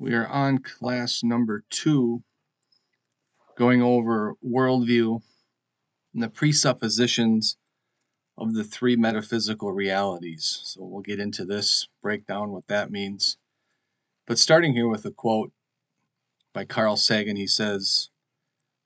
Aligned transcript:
We 0.00 0.14
are 0.14 0.28
on 0.28 0.58
class 0.58 1.24
number 1.24 1.64
two, 1.70 2.22
going 3.56 3.82
over 3.82 4.34
worldview 4.44 5.20
and 6.14 6.22
the 6.22 6.28
presuppositions 6.28 7.56
of 8.36 8.54
the 8.54 8.62
three 8.62 8.94
metaphysical 8.94 9.72
realities. 9.72 10.60
So 10.62 10.84
we'll 10.84 11.02
get 11.02 11.18
into 11.18 11.44
this, 11.44 11.88
break 12.00 12.26
down 12.26 12.52
what 12.52 12.68
that 12.68 12.92
means. 12.92 13.38
But 14.24 14.38
starting 14.38 14.72
here 14.72 14.86
with 14.86 15.04
a 15.04 15.10
quote 15.10 15.50
by 16.52 16.64
Carl 16.64 16.96
Sagan, 16.96 17.34
he 17.34 17.48
says, 17.48 18.10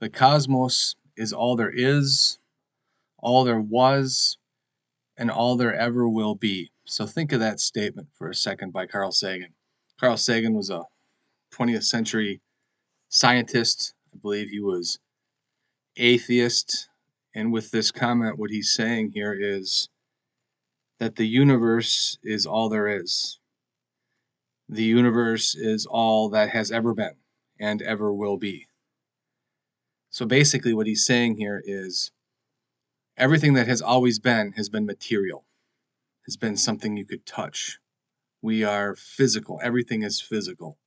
The 0.01 0.09
cosmos 0.09 0.97
is 1.15 1.35
all 1.35 1.57
there 1.57 1.73
is, 1.75 2.39
all 3.19 3.45
there 3.45 3.61
was, 3.61 4.39
and 5.19 5.31
all 5.31 5.57
there 5.57 5.75
ever 5.75 6.09
will 6.09 6.35
be. 6.35 6.73
So 6.87 7.05
think 7.07 7.33
of 7.33 7.41
that 7.41 7.61
statement 7.61 8.09
for 8.13 8.31
a 8.31 8.35
second 8.35 8.73
by 8.73 8.87
Carl 8.87 9.13
Sagan. 9.13 9.53
Carl 10.01 10.17
Sagan 10.17 10.55
was 10.55 10.71
a 10.71 10.85
20th 11.53 11.85
century 11.85 12.41
scientist. 13.09 13.95
I 14.15 14.19
believe 14.19 14.49
he 14.49 14.61
was 14.61 14.99
atheist. 15.97 16.89
And 17.35 17.53
with 17.53 17.71
this 17.71 17.91
comment, 17.91 18.39
what 18.39 18.51
he's 18.51 18.73
saying 18.73 19.13
here 19.15 19.37
is 19.39 19.89
that 20.99 21.17
the 21.17 21.27
universe 21.27 22.19
is 22.23 22.47
all 22.47 22.69
there 22.69 22.89
is. 22.89 23.39
The 24.69 24.85
universe 24.85 25.55
is 25.55 25.87
all 25.87 26.29
that 26.31 26.51
has 26.51 26.71
ever 26.71 26.95
been 26.95 27.17
and 27.59 27.83
ever 27.83 28.13
will 28.13 28.37
be. 28.37 28.67
So 30.11 30.27
basically, 30.27 30.75
what 30.75 30.87
he's 30.87 31.07
saying 31.07 31.37
here 31.37 31.63
is 31.65 32.13
everything 33.17 33.55
that 33.55 33.67
has 33.67 33.81
always 33.81 34.19
been 34.19 34.53
has 34.53 34.69
been 34.69 34.87
material, 34.87 35.45
has 36.27 36.37
been 36.37 36.57
something 36.57 36.97
you 36.97 37.07
could 37.07 37.25
touch. 37.25 37.79
We 38.43 38.63
are 38.63 38.95
physical, 38.95 39.61
everything 39.63 40.03
is 40.03 40.21
physical. 40.21 40.79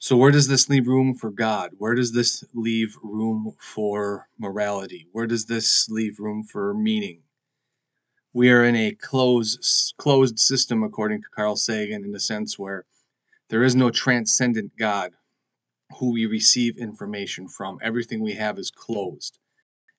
So, 0.00 0.16
where 0.16 0.30
does 0.30 0.46
this 0.46 0.68
leave 0.68 0.86
room 0.86 1.14
for 1.14 1.28
God? 1.28 1.70
Where 1.76 1.96
does 1.96 2.12
this 2.12 2.44
leave 2.54 2.94
room 3.02 3.56
for 3.58 4.28
morality? 4.38 5.08
Where 5.10 5.26
does 5.26 5.46
this 5.46 5.88
leave 5.88 6.20
room 6.20 6.44
for 6.44 6.72
meaning? 6.72 7.22
We 8.32 8.52
are 8.52 8.64
in 8.64 8.76
a 8.76 8.92
closed, 8.92 9.94
closed 9.98 10.38
system, 10.38 10.84
according 10.84 11.22
to 11.22 11.28
Carl 11.34 11.56
Sagan, 11.56 12.04
in 12.04 12.12
the 12.12 12.20
sense 12.20 12.56
where 12.56 12.84
there 13.48 13.64
is 13.64 13.74
no 13.74 13.90
transcendent 13.90 14.70
God 14.78 15.14
who 15.98 16.12
we 16.12 16.26
receive 16.26 16.78
information 16.78 17.48
from. 17.48 17.78
Everything 17.82 18.22
we 18.22 18.34
have 18.34 18.56
is 18.56 18.70
closed, 18.70 19.40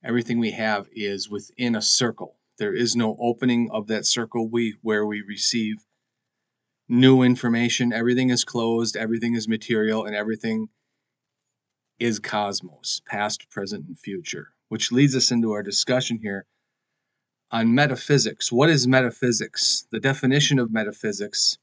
everything 0.01 0.39
we 0.39 0.51
have 0.51 0.87
is 0.93 1.29
within 1.29 1.75
a 1.75 1.81
circle. 1.81 2.37
There 2.57 2.73
is 2.73 2.95
no 2.95 3.17
opening 3.19 3.69
of 3.71 3.87
that 3.87 4.05
circle 4.05 4.47
we, 4.47 4.75
where 4.81 5.05
we 5.05 5.21
receive 5.27 5.75
new 6.89 7.21
information. 7.21 7.93
Everything 7.93 8.31
is 8.31 8.43
closed, 8.43 8.97
everything 8.97 9.35
is 9.35 9.47
material, 9.47 10.05
and 10.05 10.15
everything 10.15 10.67
is 11.99 12.19
cosmos, 12.19 13.01
past, 13.07 13.49
present, 13.49 13.87
and 13.87 13.99
future. 13.99 14.49
Which 14.67 14.91
leads 14.91 15.15
us 15.15 15.31
into 15.31 15.51
our 15.51 15.63
discussion 15.63 16.19
here 16.21 16.45
on 17.51 17.73
metaphysics. 17.73 18.51
What 18.51 18.69
is 18.69 18.87
metaphysics? 18.87 19.87
The 19.91 19.99
definition 19.99 20.59
of 20.59 20.71
metaphysics 20.71 21.57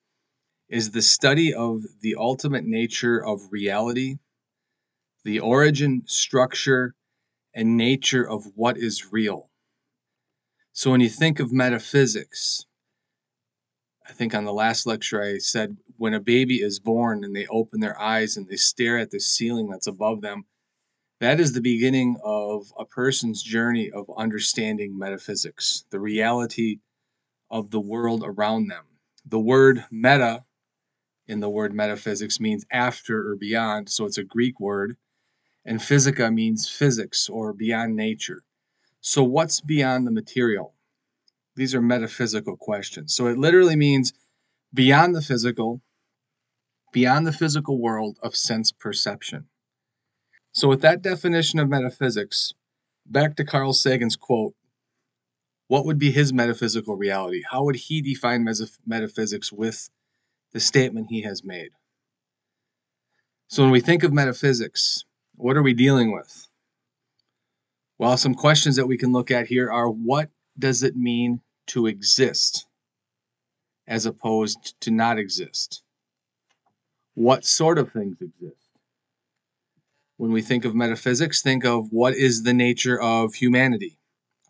is 0.68 0.90
the 0.90 1.02
study 1.02 1.54
of 1.54 1.82
the 2.00 2.16
ultimate 2.18 2.64
nature 2.64 3.24
of 3.24 3.52
reality, 3.52 4.16
the 5.24 5.40
origin, 5.40 6.02
structure, 6.06 6.94
and 7.54 7.76
nature 7.76 8.28
of 8.28 8.44
what 8.54 8.76
is 8.76 9.12
real. 9.12 9.48
So 10.72 10.90
when 10.90 11.00
you 11.00 11.08
think 11.08 11.40
of 11.40 11.52
metaphysics, 11.52 12.65
I 14.08 14.12
think 14.12 14.34
on 14.34 14.44
the 14.44 14.52
last 14.52 14.86
lecture 14.86 15.20
I 15.20 15.38
said 15.38 15.76
when 15.96 16.14
a 16.14 16.20
baby 16.20 16.56
is 16.56 16.78
born 16.78 17.24
and 17.24 17.34
they 17.34 17.46
open 17.48 17.80
their 17.80 18.00
eyes 18.00 18.36
and 18.36 18.46
they 18.46 18.56
stare 18.56 18.98
at 18.98 19.10
the 19.10 19.18
ceiling 19.18 19.68
that's 19.68 19.88
above 19.88 20.20
them, 20.20 20.44
that 21.18 21.40
is 21.40 21.52
the 21.52 21.60
beginning 21.60 22.16
of 22.22 22.72
a 22.78 22.84
person's 22.84 23.42
journey 23.42 23.90
of 23.90 24.10
understanding 24.16 24.96
metaphysics, 24.96 25.84
the 25.90 25.98
reality 25.98 26.78
of 27.50 27.70
the 27.70 27.80
world 27.80 28.22
around 28.24 28.68
them. 28.68 28.84
The 29.24 29.40
word 29.40 29.84
meta 29.90 30.44
in 31.26 31.40
the 31.40 31.50
word 31.50 31.74
metaphysics 31.74 32.38
means 32.38 32.64
after 32.70 33.30
or 33.30 33.34
beyond, 33.34 33.88
so 33.88 34.04
it's 34.04 34.18
a 34.18 34.24
Greek 34.24 34.60
word, 34.60 34.96
and 35.64 35.82
physica 35.82 36.30
means 36.30 36.68
physics 36.68 37.28
or 37.28 37.52
beyond 37.52 37.96
nature. 37.96 38.44
So, 39.00 39.24
what's 39.24 39.60
beyond 39.60 40.06
the 40.06 40.12
material? 40.12 40.75
These 41.56 41.74
are 41.74 41.80
metaphysical 41.80 42.56
questions. 42.56 43.16
So 43.16 43.26
it 43.26 43.38
literally 43.38 43.76
means 43.76 44.12
beyond 44.72 45.14
the 45.14 45.22
physical, 45.22 45.80
beyond 46.92 47.26
the 47.26 47.32
physical 47.32 47.80
world 47.80 48.18
of 48.22 48.36
sense 48.36 48.70
perception. 48.72 49.46
So, 50.52 50.68
with 50.68 50.80
that 50.82 51.02
definition 51.02 51.58
of 51.58 51.68
metaphysics, 51.68 52.54
back 53.04 53.36
to 53.36 53.44
Carl 53.44 53.74
Sagan's 53.74 54.16
quote, 54.16 54.54
what 55.68 55.84
would 55.84 55.98
be 55.98 56.12
his 56.12 56.32
metaphysical 56.32 56.96
reality? 56.96 57.42
How 57.50 57.64
would 57.64 57.76
he 57.76 58.00
define 58.00 58.46
metaphysics 58.86 59.52
with 59.52 59.90
the 60.52 60.60
statement 60.60 61.08
he 61.10 61.22
has 61.22 61.44
made? 61.44 61.70
So, 63.48 63.62
when 63.62 63.72
we 63.72 63.80
think 63.80 64.02
of 64.02 64.12
metaphysics, 64.12 65.04
what 65.34 65.56
are 65.56 65.62
we 65.62 65.74
dealing 65.74 66.12
with? 66.12 66.48
Well, 67.98 68.16
some 68.16 68.34
questions 68.34 68.76
that 68.76 68.86
we 68.86 68.96
can 68.96 69.12
look 69.12 69.30
at 69.30 69.48
here 69.48 69.70
are 69.70 69.88
what 69.88 70.30
does 70.58 70.82
it 70.82 70.96
mean 70.96 71.42
to 71.68 71.86
exist 71.86 72.66
as 73.86 74.06
opposed 74.06 74.74
to 74.80 74.90
not 74.90 75.18
exist? 75.18 75.82
What 77.14 77.44
sort 77.44 77.78
of 77.78 77.92
things 77.92 78.16
exist? 78.20 78.66
When 80.18 80.32
we 80.32 80.42
think 80.42 80.64
of 80.64 80.74
metaphysics, 80.74 81.42
think 81.42 81.64
of 81.64 81.88
what 81.90 82.14
is 82.14 82.42
the 82.42 82.54
nature 82.54 83.00
of 83.00 83.34
humanity? 83.34 83.98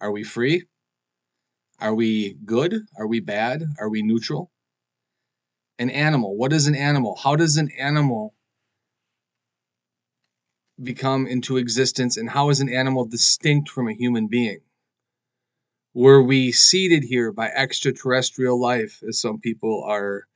Are 0.01 0.13
we 0.13 0.23
free? 0.25 0.65
Are 1.81 1.95
we 1.95 2.35
good? 2.45 2.83
Are 2.99 3.07
we 3.07 3.21
bad? 3.21 3.65
Are 3.79 3.89
we 3.89 4.03
neutral? 4.03 4.51
An 5.79 5.91
animal. 5.91 6.37
What 6.37 6.53
is 6.53 6.67
an 6.67 6.75
animal? 6.75 7.19
How 7.23 7.37
does 7.37 7.57
an 7.57 7.71
animal 7.79 8.35
become 10.83 11.27
into 11.27 11.57
existence 11.57 12.17
and 12.17 12.31
how 12.31 12.51
is 12.51 12.61
an 12.61 12.69
animal 12.69 13.05
distinct 13.05 13.69
from 13.69 13.89
a 13.89 13.95
human 13.95 14.27
being? 14.27 14.61
Were 15.97 16.23
we 16.23 16.53
seeded 16.53 17.05
here 17.05 17.33
by 17.33 17.49
extraterrestrial 17.49 18.61
life, 18.61 19.03
as 19.09 19.19
some 19.19 19.41
people 19.41 19.83
are 19.85 20.29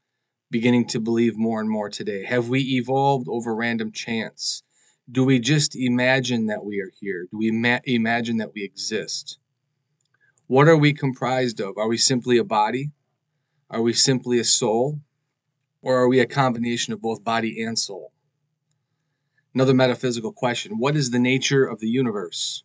beginning 0.50 0.87
to 0.87 1.00
believe 1.00 1.37
more 1.37 1.60
and 1.60 1.69
more 1.69 1.91
today? 1.91 2.25
Have 2.25 2.48
we 2.48 2.62
evolved 2.78 3.26
over 3.28 3.54
random 3.54 3.93
chance? 3.93 4.62
Do 5.12 5.22
we 5.22 5.38
just 5.38 5.76
imagine 5.76 6.47
that 6.47 6.65
we 6.65 6.81
are 6.81 6.91
here? 6.99 7.26
Do 7.31 7.37
we 7.37 7.50
ma- 7.50 7.81
imagine 7.84 8.38
that 8.38 8.54
we 8.54 8.65
exist? 8.65 9.38
What 10.47 10.66
are 10.66 10.78
we 10.78 10.94
comprised 10.94 11.60
of? 11.60 11.76
Are 11.76 11.88
we 11.88 11.99
simply 11.99 12.38
a 12.38 12.44
body? 12.44 12.93
Are 13.69 13.82
we 13.82 13.93
simply 13.93 14.38
a 14.38 14.44
soul? 14.44 14.99
Or 15.82 15.99
are 15.99 16.09
we 16.09 16.20
a 16.20 16.26
combination 16.26 16.94
of 16.94 17.03
both 17.03 17.22
body 17.22 17.62
and 17.62 17.78
soul? 17.78 18.15
Another 19.54 19.75
metaphysical 19.75 20.32
question 20.32 20.78
What 20.78 20.97
is 20.97 21.10
the 21.10 21.19
nature 21.19 21.66
of 21.66 21.81
the 21.81 21.88
universe? 21.91 22.65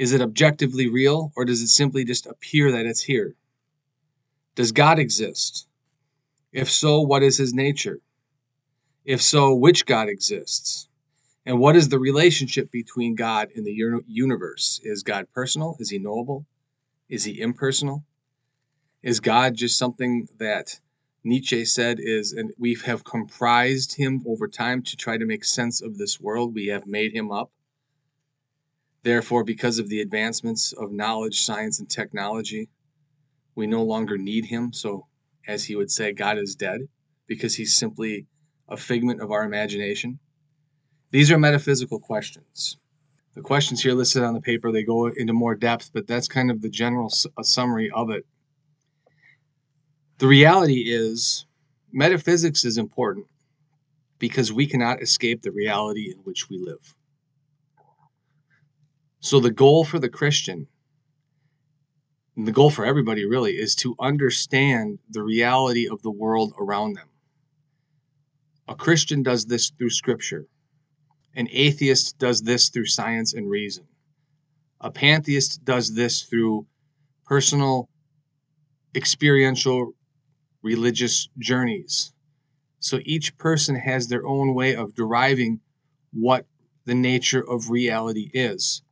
Is 0.00 0.14
it 0.14 0.22
objectively 0.22 0.88
real, 0.88 1.30
or 1.36 1.44
does 1.44 1.60
it 1.60 1.68
simply 1.68 2.06
just 2.06 2.24
appear 2.24 2.72
that 2.72 2.86
it's 2.86 3.02
here? 3.02 3.34
Does 4.54 4.72
God 4.72 4.98
exist? 4.98 5.66
If 6.54 6.70
so, 6.70 7.02
what 7.02 7.22
is 7.22 7.36
his 7.36 7.52
nature? 7.52 8.00
If 9.04 9.20
so, 9.20 9.54
which 9.54 9.84
God 9.84 10.08
exists? 10.08 10.88
And 11.44 11.58
what 11.58 11.76
is 11.76 11.90
the 11.90 11.98
relationship 11.98 12.70
between 12.70 13.14
God 13.14 13.48
and 13.54 13.66
the 13.66 14.02
universe? 14.06 14.80
Is 14.84 15.02
God 15.02 15.26
personal? 15.34 15.76
Is 15.78 15.90
he 15.90 15.98
knowable? 15.98 16.46
Is 17.10 17.24
he 17.24 17.38
impersonal? 17.38 18.02
Is 19.02 19.20
God 19.20 19.54
just 19.54 19.76
something 19.76 20.28
that 20.38 20.80
Nietzsche 21.24 21.66
said 21.66 21.98
is, 22.00 22.32
and 22.32 22.52
we 22.58 22.74
have 22.86 23.04
comprised 23.04 23.96
him 23.96 24.24
over 24.26 24.48
time 24.48 24.82
to 24.84 24.96
try 24.96 25.18
to 25.18 25.26
make 25.26 25.44
sense 25.44 25.82
of 25.82 25.98
this 25.98 26.18
world? 26.18 26.54
We 26.54 26.68
have 26.68 26.86
made 26.86 27.12
him 27.12 27.30
up. 27.30 27.50
Therefore, 29.02 29.44
because 29.44 29.78
of 29.78 29.88
the 29.88 30.00
advancements 30.00 30.72
of 30.72 30.92
knowledge, 30.92 31.40
science, 31.40 31.80
and 31.80 31.88
technology, 31.88 32.68
we 33.54 33.66
no 33.66 33.82
longer 33.82 34.18
need 34.18 34.46
him. 34.46 34.72
So, 34.72 35.06
as 35.46 35.64
he 35.64 35.76
would 35.76 35.90
say, 35.90 36.12
God 36.12 36.38
is 36.38 36.54
dead 36.54 36.82
because 37.26 37.56
he's 37.56 37.76
simply 37.76 38.26
a 38.68 38.76
figment 38.76 39.20
of 39.20 39.30
our 39.30 39.44
imagination. 39.44 40.18
These 41.10 41.30
are 41.32 41.38
metaphysical 41.38 41.98
questions. 41.98 42.76
The 43.34 43.40
questions 43.40 43.82
here 43.82 43.94
listed 43.94 44.22
on 44.22 44.34
the 44.34 44.40
paper, 44.40 44.70
they 44.70 44.82
go 44.82 45.06
into 45.06 45.32
more 45.32 45.54
depth, 45.54 45.90
but 45.92 46.06
that's 46.06 46.28
kind 46.28 46.50
of 46.50 46.60
the 46.60 46.68
general 46.68 47.10
summary 47.42 47.90
of 47.90 48.10
it. 48.10 48.26
The 50.18 50.26
reality 50.26 50.84
is, 50.86 51.46
metaphysics 51.92 52.64
is 52.64 52.76
important 52.76 53.26
because 54.18 54.52
we 54.52 54.66
cannot 54.66 55.00
escape 55.00 55.42
the 55.42 55.52
reality 55.52 56.12
in 56.14 56.18
which 56.24 56.50
we 56.50 56.58
live. 56.58 56.94
So 59.20 59.38
the 59.38 59.50
goal 59.50 59.84
for 59.84 59.98
the 59.98 60.08
Christian, 60.08 60.66
and 62.36 62.46
the 62.46 62.52
goal 62.52 62.70
for 62.70 62.86
everybody 62.86 63.26
really, 63.26 63.52
is 63.52 63.74
to 63.76 63.94
understand 64.00 64.98
the 65.10 65.22
reality 65.22 65.86
of 65.86 66.00
the 66.00 66.10
world 66.10 66.54
around 66.58 66.94
them. 66.94 67.08
A 68.66 68.74
Christian 68.74 69.22
does 69.22 69.44
this 69.44 69.70
through 69.70 69.90
scripture. 69.90 70.46
An 71.34 71.48
atheist 71.50 72.18
does 72.18 72.40
this 72.40 72.70
through 72.70 72.86
science 72.86 73.34
and 73.34 73.48
reason. 73.48 73.84
A 74.80 74.90
pantheist 74.90 75.64
does 75.66 75.94
this 75.94 76.22
through 76.22 76.66
personal, 77.26 77.90
experiential, 78.94 79.92
religious 80.62 81.28
journeys. 81.38 82.14
So 82.78 83.00
each 83.04 83.36
person 83.36 83.76
has 83.76 84.08
their 84.08 84.26
own 84.26 84.54
way 84.54 84.74
of 84.74 84.94
deriving 84.94 85.60
what 86.12 86.46
the 86.86 86.94
nature 86.94 87.46
of 87.46 87.68
reality 87.68 88.30
is. 88.32 88.82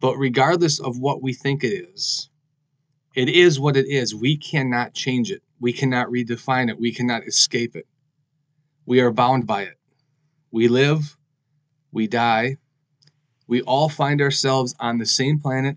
But 0.00 0.16
regardless 0.16 0.78
of 0.78 0.98
what 0.98 1.22
we 1.22 1.32
think 1.32 1.64
it 1.64 1.72
is, 1.72 2.28
it 3.14 3.28
is 3.28 3.58
what 3.58 3.76
it 3.76 3.86
is. 3.88 4.14
We 4.14 4.36
cannot 4.36 4.94
change 4.94 5.30
it. 5.30 5.42
We 5.58 5.72
cannot 5.72 6.08
redefine 6.08 6.68
it. 6.68 6.78
We 6.78 6.92
cannot 6.92 7.26
escape 7.26 7.74
it. 7.74 7.86
We 8.84 9.00
are 9.00 9.10
bound 9.10 9.46
by 9.46 9.62
it. 9.62 9.78
We 10.50 10.68
live, 10.68 11.16
we 11.92 12.06
die, 12.06 12.58
we 13.46 13.62
all 13.62 13.88
find 13.88 14.20
ourselves 14.20 14.74
on 14.80 14.98
the 14.98 15.06
same 15.06 15.38
planet, 15.38 15.76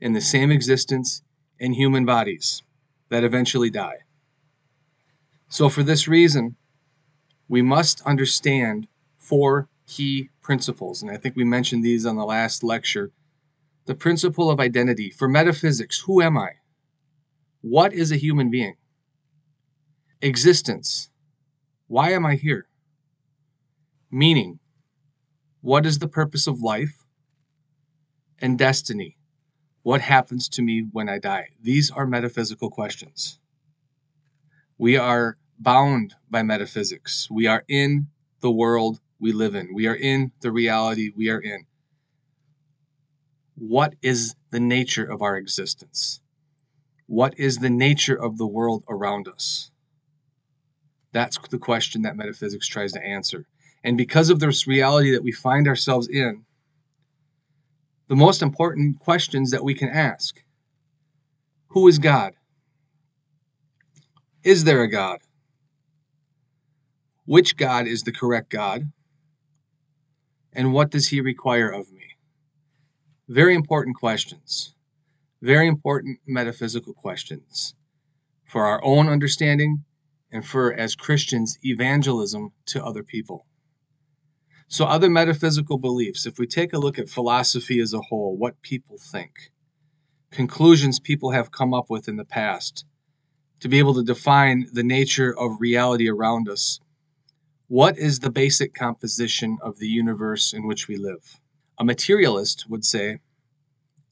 in 0.00 0.12
the 0.12 0.20
same 0.20 0.50
existence, 0.50 1.22
in 1.58 1.72
human 1.72 2.04
bodies 2.04 2.62
that 3.08 3.24
eventually 3.24 3.70
die. 3.70 3.98
So, 5.48 5.68
for 5.68 5.82
this 5.82 6.08
reason, 6.08 6.56
we 7.48 7.62
must 7.62 8.02
understand 8.02 8.88
four 9.16 9.68
key 9.86 10.30
principles. 10.42 11.02
And 11.02 11.10
I 11.10 11.16
think 11.16 11.36
we 11.36 11.44
mentioned 11.44 11.84
these 11.84 12.04
on 12.04 12.16
the 12.16 12.24
last 12.24 12.64
lecture. 12.64 13.12
The 13.86 13.94
principle 13.94 14.50
of 14.50 14.60
identity. 14.60 15.10
For 15.10 15.28
metaphysics, 15.28 16.00
who 16.00 16.20
am 16.20 16.36
I? 16.36 16.50
What 17.60 17.92
is 17.92 18.12
a 18.12 18.16
human 18.16 18.50
being? 18.50 18.76
Existence. 20.20 21.10
Why 21.86 22.10
am 22.10 22.26
I 22.26 22.34
here? 22.34 22.66
Meaning. 24.10 24.58
What 25.60 25.86
is 25.86 25.98
the 25.98 26.08
purpose 26.08 26.46
of 26.46 26.60
life? 26.60 27.04
And 28.40 28.58
destiny. 28.58 29.16
What 29.82 30.00
happens 30.00 30.48
to 30.50 30.62
me 30.62 30.86
when 30.90 31.08
I 31.08 31.18
die? 31.18 31.50
These 31.62 31.92
are 31.92 32.06
metaphysical 32.06 32.70
questions. 32.70 33.38
We 34.78 34.96
are 34.96 35.38
bound 35.60 36.16
by 36.28 36.42
metaphysics. 36.42 37.28
We 37.30 37.46
are 37.46 37.62
in 37.68 38.08
the 38.40 38.50
world 38.50 39.00
we 39.20 39.32
live 39.32 39.54
in. 39.54 39.72
We 39.72 39.86
are 39.86 39.94
in 39.94 40.32
the 40.40 40.50
reality 40.50 41.12
we 41.16 41.30
are 41.30 41.40
in. 41.40 41.66
What 43.56 43.94
is 44.02 44.34
the 44.50 44.60
nature 44.60 45.04
of 45.04 45.22
our 45.22 45.36
existence? 45.36 46.20
What 47.06 47.38
is 47.38 47.58
the 47.58 47.70
nature 47.70 48.14
of 48.14 48.36
the 48.36 48.46
world 48.46 48.84
around 48.88 49.28
us? 49.28 49.70
That's 51.12 51.38
the 51.48 51.58
question 51.58 52.02
that 52.02 52.16
metaphysics 52.16 52.68
tries 52.68 52.92
to 52.92 53.02
answer. 53.02 53.46
And 53.82 53.96
because 53.96 54.28
of 54.28 54.40
this 54.40 54.66
reality 54.66 55.12
that 55.12 55.22
we 55.22 55.32
find 55.32 55.66
ourselves 55.66 56.06
in, 56.08 56.44
the 58.08 58.16
most 58.16 58.42
important 58.42 59.00
questions 59.00 59.50
that 59.52 59.64
we 59.64 59.74
can 59.74 59.88
ask 59.88 60.42
Who 61.68 61.88
is 61.88 61.98
God? 61.98 62.34
Is 64.44 64.64
there 64.64 64.82
a 64.82 64.90
God? 64.90 65.20
Which 67.24 67.56
God 67.56 67.86
is 67.86 68.02
the 68.02 68.12
correct 68.12 68.50
God? 68.50 68.92
And 70.52 70.72
what 70.72 70.90
does 70.90 71.08
he 71.08 71.20
require 71.20 71.68
of 71.70 71.90
me? 71.90 71.95
Very 73.28 73.54
important 73.54 73.96
questions. 73.96 74.74
Very 75.42 75.66
important 75.66 76.20
metaphysical 76.26 76.94
questions 76.94 77.74
for 78.44 78.64
our 78.66 78.80
own 78.84 79.08
understanding 79.08 79.84
and 80.30 80.46
for, 80.46 80.72
as 80.72 80.94
Christians, 80.94 81.58
evangelism 81.62 82.52
to 82.66 82.84
other 82.84 83.02
people. 83.02 83.46
So, 84.68 84.84
other 84.84 85.08
metaphysical 85.08 85.78
beliefs, 85.78 86.26
if 86.26 86.38
we 86.38 86.46
take 86.46 86.72
a 86.72 86.78
look 86.78 86.98
at 86.98 87.08
philosophy 87.08 87.80
as 87.80 87.92
a 87.92 88.00
whole, 88.00 88.36
what 88.36 88.62
people 88.62 88.98
think, 88.98 89.52
conclusions 90.30 90.98
people 90.98 91.30
have 91.30 91.52
come 91.52 91.72
up 91.72 91.86
with 91.88 92.08
in 92.08 92.16
the 92.16 92.24
past, 92.24 92.84
to 93.60 93.68
be 93.68 93.78
able 93.78 93.94
to 93.94 94.02
define 94.02 94.66
the 94.72 94.82
nature 94.82 95.36
of 95.38 95.60
reality 95.60 96.08
around 96.08 96.48
us 96.48 96.80
what 97.68 97.98
is 97.98 98.20
the 98.20 98.30
basic 98.30 98.74
composition 98.74 99.58
of 99.60 99.80
the 99.80 99.88
universe 99.88 100.52
in 100.52 100.68
which 100.68 100.86
we 100.86 100.96
live? 100.96 101.40
A 101.78 101.84
materialist 101.84 102.68
would 102.68 102.84
say 102.84 103.18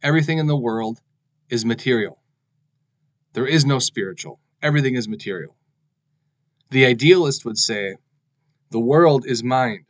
everything 0.02 0.38
in 0.38 0.46
the 0.46 0.56
world 0.56 1.00
is 1.48 1.64
material. 1.64 2.18
There 3.32 3.46
is 3.46 3.64
no 3.64 3.78
spiritual, 3.78 4.38
everything 4.62 4.94
is 4.94 5.08
material. 5.08 5.56
The 6.70 6.84
idealist 6.84 7.44
would 7.44 7.58
say 7.58 7.96
the 8.70 8.80
world 8.80 9.24
is 9.26 9.42
mind, 9.42 9.86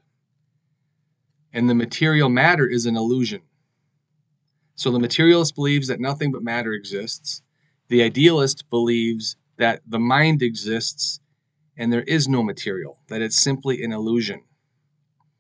and 1.53 1.69
the 1.69 1.75
material 1.75 2.29
matter 2.29 2.67
is 2.67 2.87
an 2.87 2.97
illusion. 2.97 3.43
So 4.77 4.91
the 4.91 4.99
materialist 4.99 5.55
believes 5.55 5.89
that 5.89 6.01
nothing 6.01 6.33
but 6.33 6.43
matter 6.43 6.73
exists. 6.73 7.43
The 7.89 8.03
idealist 8.03 8.69
believes 8.71 9.37
that 9.57 9.83
the 9.87 10.01
mind 10.01 10.43
exists 10.43 11.21
and 11.77 11.93
there 11.93 12.03
is 12.03 12.29
no 12.29 12.43
material, 12.43 12.99
that 13.09 13.23
it's 13.23 13.39
simply 13.39 13.83
an 13.83 13.93
illusion. 13.93 14.43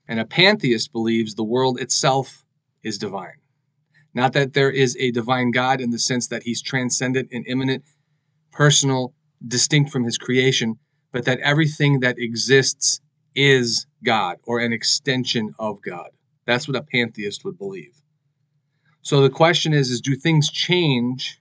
And 0.06 0.20
a 0.20 0.24
pantheist 0.24 0.92
believes 0.92 1.34
the 1.34 1.44
world 1.44 1.80
itself 1.80 2.44
is 2.82 2.98
divine. 2.98 3.38
Not 4.12 4.32
that 4.34 4.52
there 4.52 4.70
is 4.70 4.96
a 4.98 5.10
divine 5.10 5.50
God 5.50 5.80
in 5.80 5.90
the 5.90 5.98
sense 5.98 6.28
that 6.28 6.44
he's 6.44 6.62
transcendent 6.62 7.30
and 7.32 7.46
immanent, 7.46 7.84
personal, 8.52 9.14
distinct 9.46 9.90
from 9.90 10.04
his 10.04 10.18
creation, 10.18 10.78
but 11.12 11.24
that 11.24 11.40
everything 11.40 12.00
that 12.00 12.18
exists 12.18 13.00
is 13.34 13.86
God 14.04 14.38
or 14.44 14.60
an 14.60 14.72
extension 14.72 15.54
of 15.58 15.82
God. 15.82 16.10
That's 16.46 16.68
what 16.68 16.76
a 16.76 16.82
pantheist 16.82 17.44
would 17.44 17.58
believe. 17.58 18.02
So 19.02 19.20
the 19.20 19.30
question 19.30 19.72
is, 19.72 19.90
is 19.90 20.00
do 20.00 20.14
things 20.14 20.50
change 20.50 21.40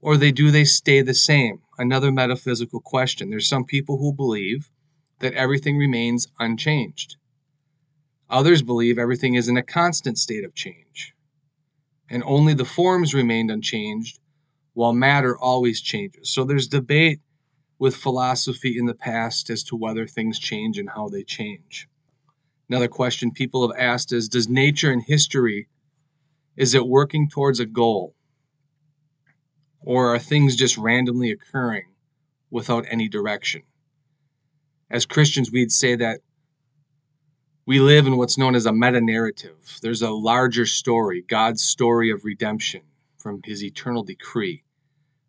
or 0.00 0.16
they 0.16 0.32
do 0.32 0.50
they 0.50 0.64
stay 0.64 1.02
the 1.02 1.14
same? 1.14 1.60
Another 1.78 2.10
metaphysical 2.10 2.80
question. 2.80 3.30
There's 3.30 3.48
some 3.48 3.64
people 3.64 3.98
who 3.98 4.12
believe 4.12 4.70
that 5.20 5.34
everything 5.34 5.76
remains 5.76 6.28
unchanged. 6.38 7.16
Others 8.28 8.62
believe 8.62 8.98
everything 8.98 9.34
is 9.34 9.48
in 9.48 9.56
a 9.56 9.62
constant 9.62 10.18
state 10.18 10.44
of 10.44 10.54
change, 10.54 11.14
and 12.10 12.22
only 12.24 12.54
the 12.54 12.64
forms 12.64 13.14
remained 13.14 13.50
unchanged 13.50 14.18
while 14.74 14.92
matter 14.92 15.38
always 15.38 15.80
changes. 15.80 16.30
So 16.30 16.44
there's 16.44 16.66
debate 16.66 17.20
with 17.78 17.96
philosophy 17.96 18.76
in 18.76 18.86
the 18.86 18.94
past 18.94 19.48
as 19.48 19.62
to 19.64 19.76
whether 19.76 20.06
things 20.06 20.38
change 20.38 20.78
and 20.78 20.90
how 20.90 21.08
they 21.08 21.22
change. 21.22 21.88
Another 22.68 22.88
question 22.88 23.30
people 23.30 23.66
have 23.66 23.78
asked 23.78 24.12
is 24.12 24.28
Does 24.28 24.48
nature 24.48 24.90
and 24.90 25.02
history, 25.02 25.68
is 26.56 26.74
it 26.74 26.86
working 26.86 27.28
towards 27.28 27.60
a 27.60 27.66
goal? 27.66 28.14
Or 29.80 30.14
are 30.14 30.18
things 30.18 30.56
just 30.56 30.76
randomly 30.76 31.30
occurring 31.30 31.92
without 32.50 32.86
any 32.88 33.08
direction? 33.08 33.62
As 34.90 35.06
Christians, 35.06 35.52
we'd 35.52 35.70
say 35.70 35.94
that 35.96 36.20
we 37.66 37.80
live 37.80 38.06
in 38.06 38.16
what's 38.16 38.38
known 38.38 38.54
as 38.54 38.64
a 38.64 38.72
meta 38.72 39.00
narrative. 39.00 39.78
There's 39.82 40.02
a 40.02 40.10
larger 40.10 40.66
story, 40.66 41.24
God's 41.26 41.62
story 41.62 42.10
of 42.12 42.24
redemption 42.24 42.82
from 43.18 43.40
his 43.44 43.64
eternal 43.64 44.04
decree. 44.04 44.62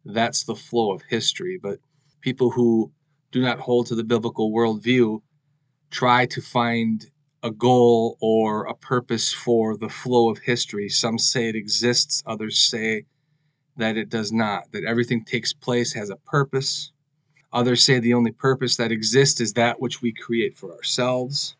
That's 0.06 0.44
the 0.44 0.56
flow 0.56 0.92
of 0.94 1.02
history. 1.02 1.60
But 1.62 1.80
people 2.22 2.52
who 2.52 2.92
do 3.32 3.42
not 3.42 3.60
hold 3.60 3.88
to 3.88 3.96
the 3.96 4.04
biblical 4.04 4.52
worldview 4.52 5.22
try 5.90 6.28
to 6.28 6.40
find 6.40 7.08
a 7.42 7.50
goal 7.50 8.18
or 8.22 8.66
a 8.66 8.76
purpose 8.76 9.34
for 9.34 9.76
the 9.76 9.90
flow 9.90 10.30
of 10.30 10.38
history. 10.38 10.90
Some 10.90 11.18
say 11.18 11.50
it 11.50 11.56
exists, 11.56 12.22
others 12.28 12.60
say 12.60 13.06
that 13.78 13.98
it 13.98 14.10
does 14.10 14.32
not, 14.32 14.72
that 14.74 14.84
everything 14.84 15.24
takes 15.24 15.54
place 15.54 15.94
has 15.94 16.12
a 16.12 16.16
purpose. 16.18 16.92
Others 17.52 17.84
say 17.84 18.00
the 18.00 18.14
only 18.14 18.32
purpose 18.32 18.76
that 18.78 18.92
exists 18.92 19.42
is 19.42 19.54
that 19.54 19.82
which 19.82 20.04
we 20.04 20.12
create 20.12 20.56
for 20.56 20.72
ourselves. 20.76 21.56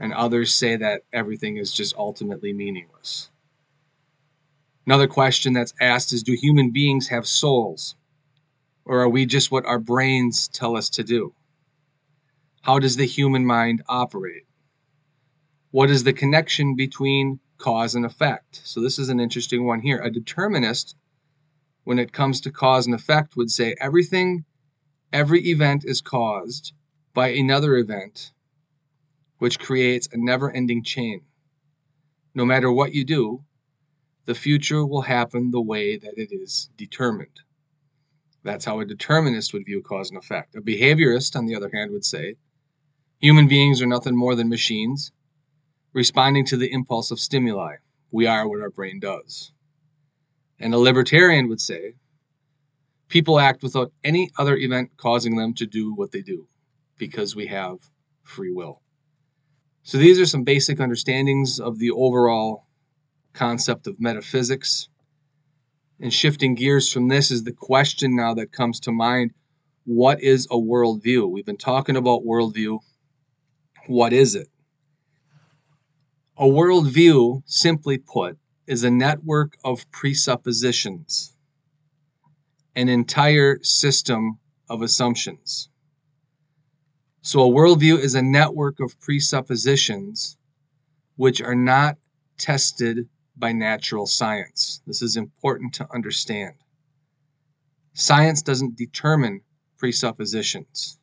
And 0.00 0.12
others 0.12 0.52
say 0.52 0.76
that 0.76 1.02
everything 1.12 1.58
is 1.58 1.72
just 1.72 1.94
ultimately 1.94 2.52
meaningless. 2.52 3.30
Another 4.86 5.06
question 5.06 5.52
that's 5.52 5.74
asked 5.80 6.12
is 6.12 6.22
Do 6.24 6.32
human 6.32 6.70
beings 6.72 7.08
have 7.08 7.26
souls? 7.26 7.94
Or 8.84 9.00
are 9.00 9.08
we 9.08 9.26
just 9.26 9.52
what 9.52 9.66
our 9.66 9.78
brains 9.78 10.48
tell 10.48 10.76
us 10.76 10.88
to 10.90 11.04
do? 11.04 11.34
How 12.62 12.78
does 12.78 12.96
the 12.96 13.06
human 13.06 13.46
mind 13.46 13.82
operate? 13.88 14.46
What 15.70 15.90
is 15.90 16.02
the 16.02 16.12
connection 16.12 16.74
between 16.74 17.38
cause 17.58 17.94
and 17.94 18.04
effect? 18.04 18.62
So, 18.64 18.80
this 18.80 18.98
is 18.98 19.10
an 19.10 19.20
interesting 19.20 19.64
one 19.64 19.80
here. 19.80 20.00
A 20.00 20.10
determinist 20.10 20.96
when 21.84 21.98
it 21.98 22.12
comes 22.12 22.40
to 22.40 22.50
cause 22.50 22.86
and 22.86 22.94
effect 22.94 23.36
would 23.36 23.50
say 23.50 23.74
everything, 23.80 24.44
every 25.12 25.40
event 25.48 25.84
is 25.84 26.00
caused 26.00 26.72
by 27.14 27.28
another 27.28 27.76
event, 27.76 28.32
which 29.40 29.58
creates 29.58 30.08
a 30.12 30.16
never 30.16 30.50
ending 30.52 30.84
chain. 30.84 31.22
No 32.34 32.44
matter 32.44 32.70
what 32.70 32.94
you 32.94 33.04
do, 33.04 33.42
the 34.26 34.34
future 34.34 34.86
will 34.86 35.02
happen 35.02 35.50
the 35.50 35.60
way 35.60 35.98
that 35.98 36.16
it 36.16 36.30
is 36.30 36.70
determined. 36.76 37.40
That's 38.44 38.64
how 38.64 38.80
a 38.80 38.84
determinist 38.84 39.52
would 39.52 39.66
view 39.66 39.82
cause 39.82 40.10
and 40.10 40.18
effect. 40.18 40.54
A 40.54 40.60
behaviorist, 40.60 41.34
on 41.36 41.46
the 41.46 41.56
other 41.56 41.70
hand, 41.74 41.90
would 41.90 42.04
say 42.04 42.36
Human 43.20 43.48
beings 43.48 43.82
are 43.82 43.86
nothing 43.86 44.16
more 44.16 44.34
than 44.34 44.48
machines 44.48 45.12
responding 45.92 46.46
to 46.46 46.56
the 46.56 46.72
impulse 46.72 47.10
of 47.10 47.20
stimuli. 47.20 47.76
We 48.10 48.26
are 48.26 48.48
what 48.48 48.62
our 48.62 48.70
brain 48.70 48.98
does. 48.98 49.52
And 50.58 50.72
a 50.72 50.78
libertarian 50.78 51.48
would 51.48 51.60
say 51.60 51.96
people 53.08 53.38
act 53.38 53.62
without 53.62 53.92
any 54.04 54.30
other 54.38 54.56
event 54.56 54.92
causing 54.96 55.36
them 55.36 55.52
to 55.54 55.66
do 55.66 55.92
what 55.94 56.12
they 56.12 56.22
do 56.22 56.46
because 56.96 57.36
we 57.36 57.46
have 57.48 57.78
free 58.22 58.52
will. 58.52 58.80
So 59.82 59.98
these 59.98 60.20
are 60.20 60.26
some 60.26 60.44
basic 60.44 60.78
understandings 60.78 61.58
of 61.58 61.78
the 61.78 61.90
overall 61.90 62.66
concept 63.32 63.86
of 63.86 64.00
metaphysics. 64.00 64.88
And 65.98 66.12
shifting 66.12 66.54
gears 66.54 66.92
from 66.92 67.08
this 67.08 67.30
is 67.30 67.44
the 67.44 67.52
question 67.52 68.14
now 68.16 68.34
that 68.34 68.52
comes 68.52 68.80
to 68.80 68.92
mind 68.92 69.32
what 69.84 70.22
is 70.22 70.46
a 70.50 70.56
worldview? 70.56 71.30
We've 71.30 71.46
been 71.46 71.56
talking 71.56 71.96
about 71.96 72.24
worldview. 72.24 72.80
What 73.86 74.12
is 74.12 74.34
it? 74.34 74.48
A 76.36 76.44
worldview, 76.44 77.42
simply 77.46 77.98
put, 77.98 78.38
is 78.66 78.84
a 78.84 78.90
network 78.90 79.56
of 79.64 79.90
presuppositions, 79.90 81.34
an 82.76 82.88
entire 82.88 83.58
system 83.62 84.38
of 84.68 84.80
assumptions. 84.80 85.69
So, 87.22 87.42
a 87.42 87.50
worldview 87.50 87.98
is 87.98 88.14
a 88.14 88.22
network 88.22 88.80
of 88.80 88.98
presuppositions 88.98 90.38
which 91.16 91.42
are 91.42 91.54
not 91.54 91.98
tested 92.38 93.08
by 93.36 93.52
natural 93.52 94.06
science. 94.06 94.80
This 94.86 95.02
is 95.02 95.16
important 95.16 95.74
to 95.74 95.86
understand. 95.92 96.54
Science 97.92 98.40
doesn't 98.40 98.76
determine 98.76 99.42
presuppositions. 99.76 100.98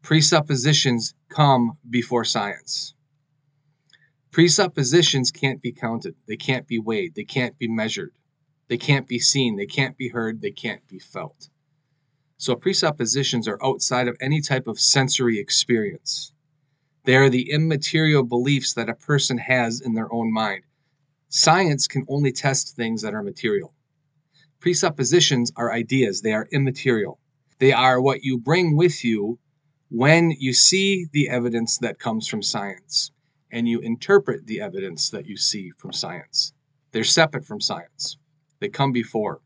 Presuppositions 0.00 1.14
come 1.28 1.76
before 1.88 2.24
science. 2.24 2.94
Presuppositions 4.30 5.30
can't 5.30 5.60
be 5.60 5.72
counted, 5.72 6.14
they 6.26 6.36
can't 6.36 6.66
be 6.66 6.78
weighed, 6.78 7.14
they 7.14 7.24
can't 7.24 7.58
be 7.58 7.68
measured, 7.68 8.12
they 8.68 8.78
can't 8.78 9.06
be 9.06 9.18
seen, 9.18 9.56
they 9.56 9.66
can't 9.66 9.96
be 9.96 10.08
heard, 10.08 10.40
they 10.40 10.50
can't 10.50 10.86
be 10.88 10.98
felt. 10.98 11.50
So, 12.36 12.56
presuppositions 12.56 13.46
are 13.46 13.58
outside 13.62 14.08
of 14.08 14.16
any 14.20 14.40
type 14.40 14.66
of 14.66 14.80
sensory 14.80 15.38
experience. 15.38 16.32
They 17.04 17.16
are 17.16 17.30
the 17.30 17.50
immaterial 17.50 18.24
beliefs 18.24 18.72
that 18.74 18.88
a 18.88 18.94
person 18.94 19.38
has 19.38 19.80
in 19.80 19.94
their 19.94 20.12
own 20.12 20.32
mind. 20.32 20.64
Science 21.28 21.86
can 21.86 22.04
only 22.08 22.32
test 22.32 22.74
things 22.74 23.02
that 23.02 23.14
are 23.14 23.22
material. 23.22 23.74
Presuppositions 24.60 25.52
are 25.56 25.72
ideas, 25.72 26.22
they 26.22 26.32
are 26.32 26.48
immaterial. 26.50 27.18
They 27.58 27.72
are 27.72 28.00
what 28.00 28.24
you 28.24 28.38
bring 28.38 28.76
with 28.76 29.04
you 29.04 29.38
when 29.90 30.30
you 30.30 30.52
see 30.52 31.06
the 31.12 31.28
evidence 31.28 31.78
that 31.78 31.98
comes 31.98 32.26
from 32.26 32.42
science 32.42 33.12
and 33.50 33.68
you 33.68 33.80
interpret 33.80 34.46
the 34.46 34.60
evidence 34.60 35.10
that 35.10 35.26
you 35.26 35.36
see 35.36 35.70
from 35.76 35.92
science. 35.92 36.52
They're 36.92 37.04
separate 37.04 37.44
from 37.44 37.60
science, 37.60 38.16
they 38.60 38.68
come 38.68 38.92
before. 38.92 39.40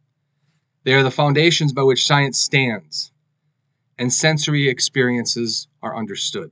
They 0.89 0.95
are 0.95 1.03
the 1.03 1.11
foundations 1.11 1.75
by 1.75 1.83
which 1.83 2.07
science 2.07 2.39
stands, 2.39 3.13
and 3.99 4.11
sensory 4.11 4.71
experiences 4.71 5.69
are 5.83 5.95
understood. 5.95 6.51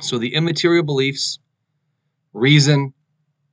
So 0.00 0.16
the 0.16 0.34
immaterial 0.34 0.82
beliefs, 0.82 1.38
reason, 2.32 2.94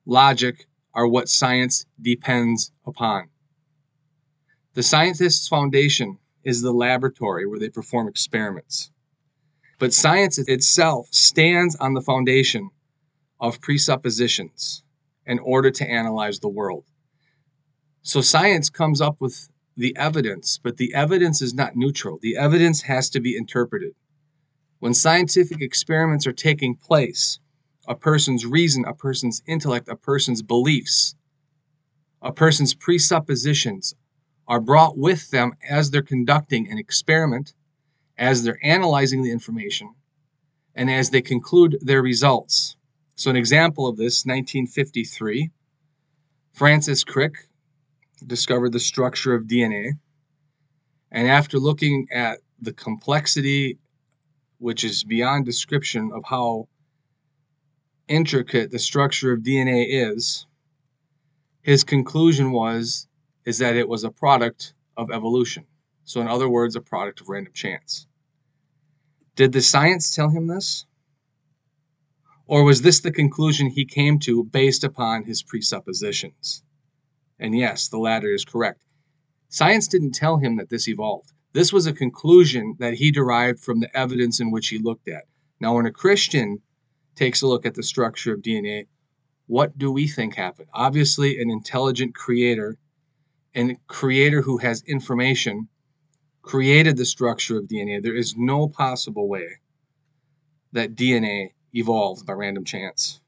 logic 0.05 0.65
are 0.93 1.05
what 1.05 1.27
science 1.27 1.85
depends 2.01 2.71
upon. 2.87 3.31
The 4.75 4.81
scientist's 4.81 5.49
foundation 5.49 6.19
is 6.45 6.61
the 6.61 6.71
laboratory 6.71 7.45
where 7.45 7.59
they 7.59 7.69
perform 7.69 8.07
experiments. 8.07 8.91
But 9.77 9.93
science 9.93 10.37
itself 10.37 11.09
stands 11.11 11.75
on 11.75 11.95
the 11.95 12.01
foundation 12.01 12.69
of 13.41 13.59
presuppositions 13.59 14.83
in 15.25 15.37
order 15.39 15.69
to 15.69 15.85
analyze 15.85 16.39
the 16.39 16.47
world. 16.47 16.85
So 18.01 18.21
science 18.21 18.69
comes 18.69 19.01
up 19.01 19.17
with 19.19 19.49
the 19.75 19.95
evidence, 19.95 20.59
but 20.61 20.77
the 20.77 20.93
evidence 20.93 21.41
is 21.41 21.53
not 21.53 21.75
neutral. 21.75 22.19
The 22.21 22.37
evidence 22.37 22.81
has 22.83 23.09
to 23.11 23.19
be 23.19 23.35
interpreted. 23.35 23.93
When 24.79 24.93
scientific 24.93 25.61
experiments 25.61 26.25
are 26.25 26.33
taking 26.33 26.75
place, 26.75 27.39
a 27.87 27.95
person's 27.95 28.45
reason, 28.45 28.85
a 28.85 28.93
person's 28.93 29.41
intellect, 29.45 29.89
a 29.89 29.95
person's 29.95 30.41
beliefs, 30.41 31.15
a 32.21 32.31
person's 32.31 32.73
presuppositions 32.73 33.95
are 34.47 34.59
brought 34.61 34.97
with 34.97 35.29
them 35.31 35.53
as 35.67 35.91
they're 35.91 36.01
conducting 36.01 36.69
an 36.71 36.77
experiment, 36.77 37.53
as 38.17 38.43
they're 38.43 38.59
analyzing 38.63 39.21
the 39.21 39.31
information, 39.31 39.93
and 40.75 40.89
as 40.89 41.09
they 41.09 41.21
conclude 41.21 41.77
their 41.81 42.01
results. 42.01 42.75
So, 43.15 43.29
an 43.29 43.35
example 43.35 43.87
of 43.87 43.97
this 43.97 44.25
1953, 44.25 45.51
Francis 46.53 47.03
Crick 47.03 47.48
discovered 48.25 48.71
the 48.71 48.79
structure 48.79 49.33
of 49.33 49.45
DNA. 49.45 49.91
And 51.11 51.27
after 51.27 51.57
looking 51.59 52.07
at 52.11 52.39
the 52.61 52.73
complexity, 52.73 53.79
which 54.57 54.83
is 54.83 55.03
beyond 55.03 55.45
description, 55.45 56.11
of 56.13 56.23
how 56.25 56.67
intricate 58.07 58.71
the 58.71 58.79
structure 58.79 59.31
of 59.31 59.41
DNA 59.41 59.85
is, 60.11 60.45
his 61.61 61.83
conclusion 61.83 62.51
was 62.51 63.07
is 63.45 63.59
that 63.59 63.75
it 63.75 63.87
was 63.87 64.03
a 64.03 64.11
product 64.11 64.73
of 64.97 65.11
evolution. 65.11 65.65
So 66.03 66.21
in 66.21 66.27
other 66.27 66.49
words, 66.49 66.75
a 66.75 66.81
product 66.81 67.21
of 67.21 67.29
random 67.29 67.53
chance. 67.53 68.07
Did 69.35 69.53
the 69.53 69.61
science 69.61 70.13
tell 70.13 70.29
him 70.29 70.47
this? 70.47 70.85
Or 72.47 72.63
was 72.63 72.81
this 72.81 72.99
the 72.99 73.11
conclusion 73.11 73.69
he 73.69 73.85
came 73.85 74.19
to 74.19 74.43
based 74.43 74.83
upon 74.83 75.23
his 75.23 75.43
presuppositions? 75.43 76.63
And 77.39 77.55
yes, 77.55 77.87
the 77.87 77.97
latter 77.97 78.33
is 78.33 78.45
correct. 78.45 78.83
Science 79.47 79.87
didn't 79.87 80.11
tell 80.11 80.37
him 80.37 80.57
that 80.57 80.69
this 80.69 80.87
evolved. 80.87 81.31
This 81.53 81.73
was 81.73 81.87
a 81.87 81.93
conclusion 81.93 82.75
that 82.79 82.95
he 82.95 83.11
derived 83.11 83.59
from 83.59 83.79
the 83.79 83.95
evidence 83.97 84.39
in 84.39 84.51
which 84.51 84.67
he 84.69 84.77
looked 84.77 85.07
at. 85.07 85.23
Now, 85.59 85.75
when 85.75 85.85
a 85.85 85.91
Christian 85.91 86.61
takes 87.15 87.41
a 87.41 87.47
look 87.47 87.65
at 87.65 87.73
the 87.73 87.83
structure 87.83 88.33
of 88.33 88.41
DNA, 88.41 88.87
what 89.47 89.77
do 89.77 89.91
we 89.91 90.07
think 90.07 90.35
happened? 90.35 90.69
Obviously, 90.73 91.41
an 91.41 91.49
intelligent 91.49 92.13
creator, 92.13 92.77
and 93.55 93.77
creator 93.87 94.43
who 94.43 94.57
has 94.57 94.83
information, 94.83 95.67
created 96.43 96.97
the 96.97 97.05
structure 97.05 97.57
of 97.57 97.65
DNA. 97.65 98.01
There 98.01 98.15
is 98.15 98.37
no 98.37 98.67
possible 98.67 99.27
way 99.27 99.57
that 100.71 100.95
DNA 100.95 101.53
evolved 101.73 102.25
by 102.25 102.33
random 102.33 102.63
chance. 102.63 103.19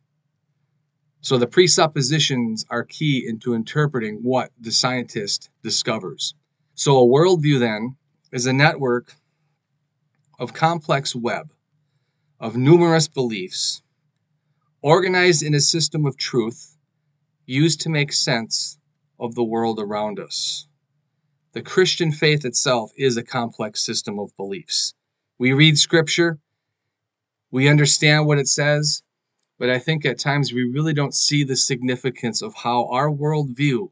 So 1.21 1.37
the 1.37 1.47
presuppositions 1.47 2.65
are 2.69 2.83
key 2.83 3.25
into 3.27 3.53
interpreting 3.53 4.19
what 4.23 4.51
the 4.59 4.71
scientist 4.71 5.51
discovers. 5.63 6.33
So 6.73 6.99
a 6.99 7.05
worldview 7.05 7.59
then 7.59 7.95
is 8.31 8.47
a 8.47 8.53
network 8.53 9.13
of 10.39 10.53
complex 10.53 11.15
web 11.15 11.53
of 12.39 12.57
numerous 12.57 13.07
beliefs, 13.07 13.83
organized 14.81 15.43
in 15.43 15.53
a 15.53 15.59
system 15.59 16.07
of 16.07 16.17
truth 16.17 16.75
used 17.45 17.81
to 17.81 17.89
make 17.89 18.11
sense 18.11 18.79
of 19.19 19.35
the 19.35 19.43
world 19.43 19.79
around 19.79 20.19
us. 20.19 20.67
The 21.53 21.61
Christian 21.61 22.11
faith 22.11 22.45
itself 22.45 22.91
is 22.97 23.15
a 23.15 23.23
complex 23.23 23.85
system 23.85 24.17
of 24.17 24.35
beliefs. 24.37 24.95
We 25.37 25.53
read 25.53 25.77
scripture, 25.77 26.39
we 27.51 27.67
understand 27.67 28.25
what 28.25 28.39
it 28.39 28.47
says, 28.47 29.03
but 29.61 29.69
I 29.69 29.77
think 29.77 30.05
at 30.05 30.17
times 30.17 30.51
we 30.51 30.63
really 30.63 30.91
don't 30.91 31.13
see 31.13 31.43
the 31.43 31.55
significance 31.55 32.41
of 32.41 32.55
how 32.55 32.87
our 32.87 33.11
worldview 33.11 33.91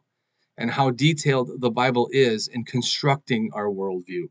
and 0.57 0.71
how 0.71 0.89
detailed 0.89 1.61
the 1.61 1.69
Bible 1.69 2.09
is 2.11 2.47
in 2.47 2.63
constructing 2.65 3.51
our 3.53 3.67
worldview. 3.67 4.29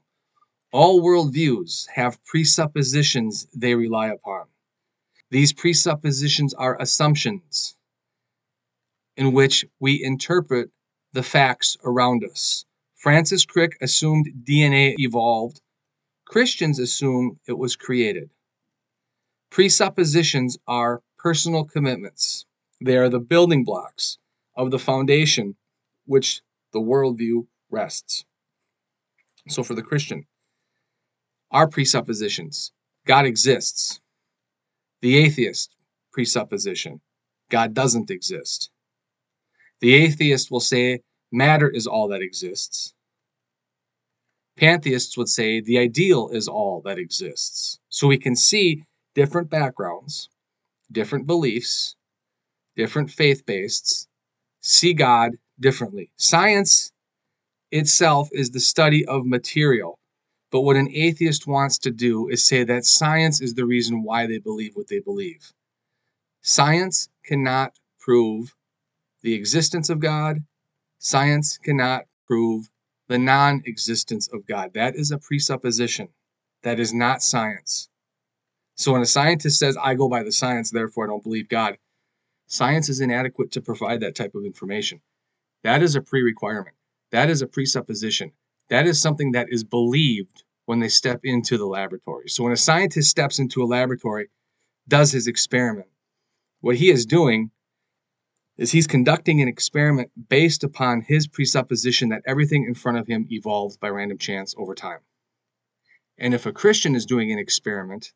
All 0.72 1.00
worldviews 1.00 1.86
have 1.94 2.18
presuppositions 2.24 3.46
they 3.54 3.76
rely 3.76 4.08
upon. 4.08 4.46
These 5.30 5.52
presuppositions 5.52 6.54
are 6.54 6.76
assumptions 6.80 7.76
in 9.16 9.32
which 9.32 9.64
we 9.78 10.02
interpret 10.02 10.70
the 11.12 11.22
facts 11.22 11.76
around 11.84 12.24
us. 12.24 12.64
Francis 12.96 13.46
Crick 13.46 13.78
assumed 13.80 14.26
DNA 14.42 14.96
evolved. 14.98 15.60
Christians 16.24 16.80
assume 16.80 17.38
it 17.46 17.56
was 17.56 17.76
created. 17.76 18.28
Presuppositions 19.50 20.58
are 20.66 21.00
personal 21.18 21.64
commitments. 21.64 22.46
They 22.80 22.96
are 22.96 23.08
the 23.08 23.20
building 23.20 23.64
blocks 23.64 24.18
of 24.56 24.70
the 24.70 24.78
foundation 24.78 25.56
which 26.06 26.42
the 26.72 26.80
worldview 26.80 27.46
rests. 27.70 28.24
So, 29.48 29.62
for 29.62 29.74
the 29.74 29.82
Christian, 29.82 30.26
our 31.50 31.66
presuppositions 31.66 32.72
God 33.08 33.24
exists. 33.24 34.00
The 35.00 35.16
atheist 35.16 35.74
presupposition 36.12 37.00
God 37.50 37.72
doesn't 37.72 38.10
exist. 38.10 38.70
The 39.80 39.94
atheist 39.94 40.50
will 40.50 40.60
say 40.60 41.00
matter 41.32 41.70
is 41.70 41.86
all 41.86 42.08
that 42.08 42.20
exists. 42.20 42.92
Pantheists 44.58 45.16
would 45.16 45.28
say 45.28 45.60
the 45.60 45.78
ideal 45.78 46.28
is 46.30 46.48
all 46.48 46.82
that 46.84 46.98
exists. 46.98 47.78
So 47.88 48.08
we 48.08 48.18
can 48.18 48.36
see 48.36 48.84
different 49.14 49.48
backgrounds, 49.48 50.28
different 50.90 51.26
beliefs, 51.26 51.96
different 52.76 53.10
faith 53.10 53.44
based, 53.46 54.08
see 54.60 54.94
God 54.94 55.32
differently. 55.60 56.10
Science 56.16 56.92
itself 57.70 58.28
is 58.32 58.50
the 58.50 58.60
study 58.60 59.04
of 59.06 59.26
material. 59.26 59.98
But 60.50 60.62
what 60.62 60.76
an 60.76 60.88
atheist 60.92 61.46
wants 61.46 61.78
to 61.78 61.90
do 61.90 62.28
is 62.28 62.46
say 62.46 62.64
that 62.64 62.86
science 62.86 63.40
is 63.40 63.54
the 63.54 63.66
reason 63.66 64.02
why 64.02 64.26
they 64.26 64.38
believe 64.38 64.74
what 64.74 64.88
they 64.88 65.00
believe. 65.00 65.52
Science 66.42 67.08
cannot 67.24 67.78
prove 67.98 68.54
the 69.22 69.34
existence 69.34 69.90
of 69.90 70.00
God. 70.00 70.38
Science 70.98 71.58
cannot 71.58 72.06
prove 72.26 72.70
the 73.08 73.18
non 73.18 73.62
existence 73.66 74.28
of 74.28 74.46
God. 74.46 74.72
That 74.74 74.96
is 74.96 75.10
a 75.10 75.18
presupposition. 75.18 76.08
That 76.62 76.80
is 76.80 76.94
not 76.94 77.22
science. 77.22 77.87
So 78.78 78.92
when 78.92 79.02
a 79.02 79.06
scientist 79.06 79.58
says, 79.58 79.76
I 79.82 79.94
go 79.94 80.08
by 80.08 80.22
the 80.22 80.30
science, 80.30 80.70
therefore 80.70 81.04
I 81.04 81.08
don't 81.08 81.22
believe 81.22 81.48
God, 81.48 81.78
science 82.46 82.88
is 82.88 83.00
inadequate 83.00 83.50
to 83.52 83.60
provide 83.60 84.00
that 84.00 84.14
type 84.14 84.36
of 84.36 84.44
information. 84.44 85.00
That 85.64 85.82
is 85.82 85.96
a 85.96 86.00
pre 86.00 86.22
requirement. 86.22 86.76
That 87.10 87.28
is 87.28 87.42
a 87.42 87.48
presupposition. 87.48 88.30
That 88.70 88.86
is 88.86 89.00
something 89.00 89.32
that 89.32 89.48
is 89.50 89.64
believed 89.64 90.44
when 90.66 90.78
they 90.78 90.88
step 90.88 91.20
into 91.24 91.58
the 91.58 91.66
laboratory. 91.66 92.28
So 92.28 92.44
when 92.44 92.52
a 92.52 92.56
scientist 92.56 93.10
steps 93.10 93.40
into 93.40 93.64
a 93.64 93.66
laboratory, 93.66 94.28
does 94.86 95.10
his 95.10 95.26
experiment, 95.26 95.88
what 96.60 96.76
he 96.76 96.90
is 96.90 97.04
doing 97.04 97.50
is 98.58 98.70
he's 98.70 98.86
conducting 98.86 99.40
an 99.40 99.48
experiment 99.48 100.10
based 100.28 100.62
upon 100.62 101.00
his 101.00 101.26
presupposition 101.26 102.10
that 102.10 102.22
everything 102.26 102.64
in 102.64 102.74
front 102.74 102.98
of 102.98 103.08
him 103.08 103.26
evolves 103.30 103.76
by 103.76 103.88
random 103.88 104.18
chance 104.18 104.54
over 104.56 104.74
time. 104.74 105.00
And 106.16 106.32
if 106.32 106.46
a 106.46 106.52
Christian 106.52 106.94
is 106.94 107.06
doing 107.06 107.32
an 107.32 107.38
experiment, 107.38 108.12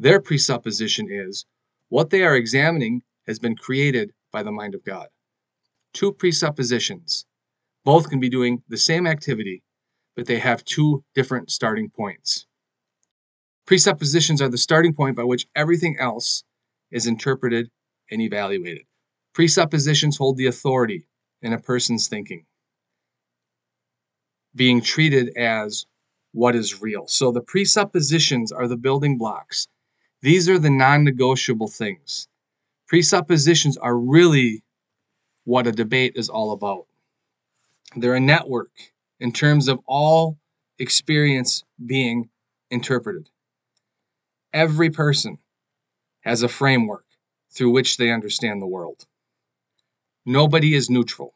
their 0.00 0.18
presupposition 0.18 1.08
is 1.10 1.44
what 1.90 2.08
they 2.08 2.22
are 2.22 2.34
examining 2.34 3.02
has 3.26 3.38
been 3.38 3.54
created 3.54 4.12
by 4.32 4.42
the 4.42 4.50
mind 4.50 4.74
of 4.74 4.82
God. 4.82 5.08
Two 5.92 6.10
presuppositions 6.10 7.26
both 7.84 8.08
can 8.08 8.18
be 8.18 8.30
doing 8.30 8.62
the 8.68 8.78
same 8.78 9.06
activity, 9.06 9.62
but 10.16 10.24
they 10.24 10.38
have 10.38 10.64
two 10.64 11.04
different 11.14 11.50
starting 11.50 11.90
points. 11.90 12.46
Presuppositions 13.66 14.40
are 14.40 14.48
the 14.48 14.56
starting 14.56 14.94
point 14.94 15.16
by 15.16 15.24
which 15.24 15.46
everything 15.54 15.98
else 16.00 16.44
is 16.90 17.06
interpreted 17.06 17.70
and 18.10 18.22
evaluated. 18.22 18.86
Presuppositions 19.34 20.16
hold 20.16 20.38
the 20.38 20.46
authority 20.46 21.04
in 21.42 21.52
a 21.52 21.60
person's 21.60 22.08
thinking, 22.08 22.46
being 24.54 24.80
treated 24.80 25.36
as 25.36 25.84
what 26.32 26.56
is 26.56 26.80
real. 26.80 27.06
So 27.06 27.32
the 27.32 27.42
presuppositions 27.42 28.50
are 28.50 28.66
the 28.66 28.78
building 28.78 29.18
blocks. 29.18 29.68
These 30.22 30.48
are 30.48 30.58
the 30.58 30.70
non 30.70 31.04
negotiable 31.04 31.68
things. 31.68 32.28
Presuppositions 32.86 33.76
are 33.78 33.96
really 33.96 34.62
what 35.44 35.66
a 35.66 35.72
debate 35.72 36.12
is 36.16 36.28
all 36.28 36.52
about. 36.52 36.86
They're 37.96 38.14
a 38.14 38.20
network 38.20 38.70
in 39.18 39.32
terms 39.32 39.68
of 39.68 39.80
all 39.86 40.38
experience 40.78 41.64
being 41.84 42.28
interpreted. 42.70 43.30
Every 44.52 44.90
person 44.90 45.38
has 46.20 46.42
a 46.42 46.48
framework 46.48 47.06
through 47.50 47.70
which 47.70 47.96
they 47.96 48.10
understand 48.10 48.60
the 48.60 48.66
world. 48.66 49.06
Nobody 50.26 50.74
is 50.74 50.90
neutral. 50.90 51.34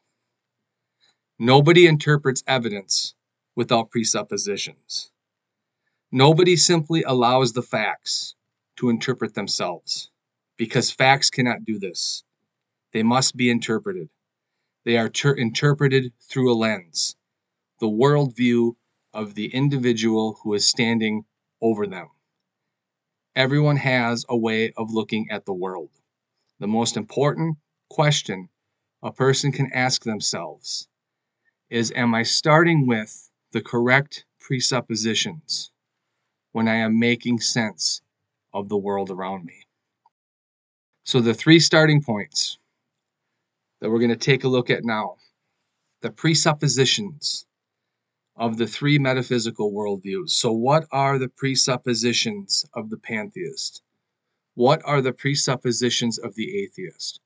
Nobody 1.39 1.87
interprets 1.87 2.43
evidence 2.47 3.15
without 3.55 3.89
presuppositions. 3.89 5.11
Nobody 6.11 6.55
simply 6.55 7.03
allows 7.03 7.53
the 7.53 7.61
facts 7.61 8.35
to 8.77 8.89
interpret 8.89 9.33
themselves 9.33 10.11
because 10.57 10.91
facts 10.91 11.29
cannot 11.29 11.65
do 11.65 11.79
this. 11.79 12.23
They 12.93 13.03
must 13.03 13.35
be 13.35 13.49
interpreted. 13.49 14.09
They 14.85 14.97
are 14.97 15.09
ter- 15.09 15.33
interpreted 15.33 16.13
through 16.21 16.51
a 16.51 16.55
lens, 16.55 17.15
the 17.79 17.87
worldview 17.87 18.75
of 19.13 19.35
the 19.35 19.53
individual 19.53 20.39
who 20.43 20.53
is 20.53 20.67
standing 20.67 21.25
over 21.61 21.87
them. 21.87 22.09
Everyone 23.35 23.77
has 23.77 24.25
a 24.29 24.37
way 24.37 24.71
of 24.77 24.91
looking 24.91 25.29
at 25.29 25.45
the 25.45 25.53
world. 25.53 25.91
The 26.59 26.67
most 26.67 26.97
important 26.97 27.57
question 27.89 28.49
a 29.03 29.11
person 29.11 29.51
can 29.51 29.71
ask 29.73 30.03
themselves 30.03 30.87
is 31.69 31.91
Am 31.95 32.15
I 32.15 32.23
starting 32.23 32.87
with 32.87 33.29
the 33.51 33.61
correct 33.61 34.25
presuppositions 34.39 35.71
when 36.51 36.67
I 36.67 36.75
am 36.75 36.99
making 36.99 37.39
sense 37.39 38.01
of 38.55 38.69
the 38.69 38.77
world 38.77 39.11
around 39.11 39.45
me? 39.45 39.67
So, 41.03 41.21
the 41.21 41.35
three 41.35 41.59
starting 41.59 42.01
points 42.01 42.57
that 43.79 43.91
we're 43.91 43.99
going 43.99 44.09
to 44.09 44.15
take 44.15 44.43
a 44.43 44.47
look 44.47 44.71
at 44.71 44.83
now 44.83 45.17
the 46.01 46.09
presuppositions 46.09 47.45
of 48.35 48.57
the 48.57 48.67
three 48.67 48.97
metaphysical 48.97 49.71
worldviews. 49.71 50.31
So, 50.31 50.51
what 50.51 50.87
are 50.91 51.19
the 51.19 51.29
presuppositions 51.29 52.65
of 52.73 52.89
the 52.89 52.97
pantheist? 52.97 53.83
What 54.55 54.81
are 54.85 55.01
the 55.01 55.13
presuppositions 55.13 56.17
of 56.17 56.35
the 56.35 56.63
atheist? 56.63 57.19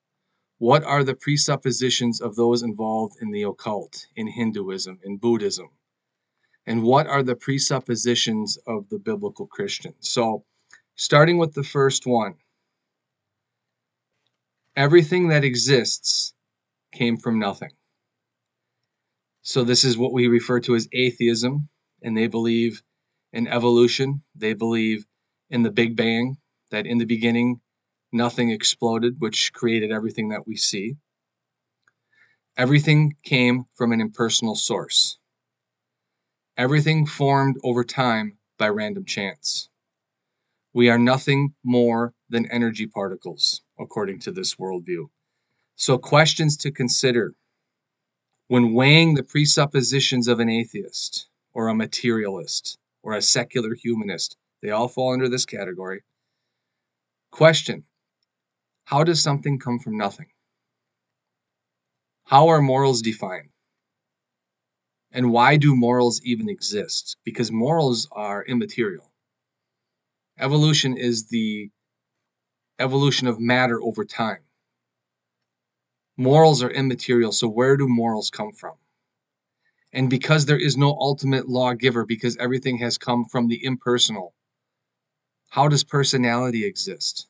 What 0.58 0.84
are 0.84 1.04
the 1.04 1.16
presuppositions 1.16 2.20
of 2.20 2.36
those 2.36 2.64
involved 2.64 3.16
in 3.22 3.32
the 3.32 3.44
occult, 3.44 4.08
in 4.16 4.28
Hinduism, 4.28 5.00
in 5.04 5.18
Buddhism? 5.18 5.70
And 6.66 6.84
what 6.84 7.08
are 7.08 7.24
the 7.24 7.36
presuppositions 7.36 8.58
of 8.68 8.90
the 8.90 9.00
biblical 9.00 9.48
Christian? 9.48 9.94
So, 10.00 10.44
starting 11.00 11.38
with 11.38 11.54
the 11.54 11.64
first 11.64 12.06
one, 12.06 12.36
everything 14.76 15.30
that 15.30 15.46
exists 15.46 16.34
came 16.92 17.16
from 17.16 17.40
nothing. 17.40 17.72
So, 19.42 19.64
this 19.64 19.86
is 19.86 19.98
what 19.98 20.12
we 20.12 20.28
refer 20.28 20.60
to 20.60 20.76
as 20.76 20.90
atheism, 20.92 21.70
and 22.02 22.18
they 22.18 22.28
believe 22.28 22.84
in 23.32 23.48
evolution. 23.48 24.24
They 24.36 24.54
believe 24.54 25.06
in 25.50 25.64
the 25.64 25.72
Big 25.72 25.96
Bang, 25.96 26.36
that 26.70 26.86
in 26.86 26.98
the 26.98 27.06
beginning 27.06 27.62
nothing 28.12 28.50
exploded, 28.50 29.16
which 29.20 29.54
created 29.54 29.94
everything 29.94 30.30
that 30.30 30.46
we 30.46 30.58
see. 30.58 30.98
Everything 32.58 33.16
came 33.24 33.64
from 33.74 33.94
an 33.94 34.02
impersonal 34.02 34.56
source. 34.56 35.18
Everything 36.58 37.06
formed 37.06 37.56
over 37.64 37.86
time 37.86 38.38
by 38.58 38.68
random 38.68 39.06
chance. 39.06 39.70
We 40.80 40.88
are 40.88 40.98
nothing 40.98 41.56
more 41.62 42.14
than 42.30 42.50
energy 42.50 42.88
particles, 42.88 43.64
according 43.78 44.20
to 44.20 44.32
this 44.32 44.56
worldview. 44.56 45.10
So, 45.76 45.98
questions 45.98 46.56
to 46.56 46.72
consider 46.72 47.36
when 48.48 48.74
weighing 48.74 49.14
the 49.14 49.24
presuppositions 49.24 50.30
of 50.30 50.40
an 50.40 50.48
atheist 50.48 51.28
or 51.52 51.68
a 51.68 51.76
materialist 51.76 52.78
or 53.04 53.12
a 53.12 53.22
secular 53.22 53.76
humanist, 53.76 54.38
they 54.62 54.70
all 54.70 54.88
fall 54.88 55.12
under 55.12 55.28
this 55.28 55.46
category. 55.46 56.02
Question 57.30 57.84
How 58.86 59.04
does 59.04 59.22
something 59.22 59.60
come 59.60 59.80
from 59.80 59.98
nothing? 59.98 60.28
How 62.24 62.48
are 62.48 62.62
morals 62.62 63.02
defined? 63.02 63.50
And 65.12 65.34
why 65.34 65.58
do 65.58 65.76
morals 65.76 66.22
even 66.24 66.48
exist? 66.48 67.18
Because 67.26 67.52
morals 67.52 68.08
are 68.14 68.46
immaterial. 68.46 69.09
Evolution 70.40 70.96
is 70.96 71.28
the 71.28 71.70
evolution 72.80 73.28
of 73.28 73.42
matter 73.42 73.82
over 73.82 74.06
time. 74.06 74.40
Morals 76.16 76.64
are 76.64 76.72
immaterial, 76.72 77.34
so 77.34 77.50
where 77.50 77.76
do 77.76 77.90
morals 77.90 78.30
come 78.30 78.54
from? 78.54 78.76
And 79.92 80.10
because 80.10 80.46
there 80.46 80.60
is 80.60 80.78
no 80.78 80.92
ultimate 80.92 81.50
lawgiver, 81.50 82.06
because 82.06 82.38
everything 82.38 82.78
has 82.78 82.98
come 82.98 83.26
from 83.26 83.48
the 83.50 83.64
impersonal, 83.66 84.34
how 85.50 85.68
does 85.68 85.84
personality 85.84 86.64
exist? 86.64 87.28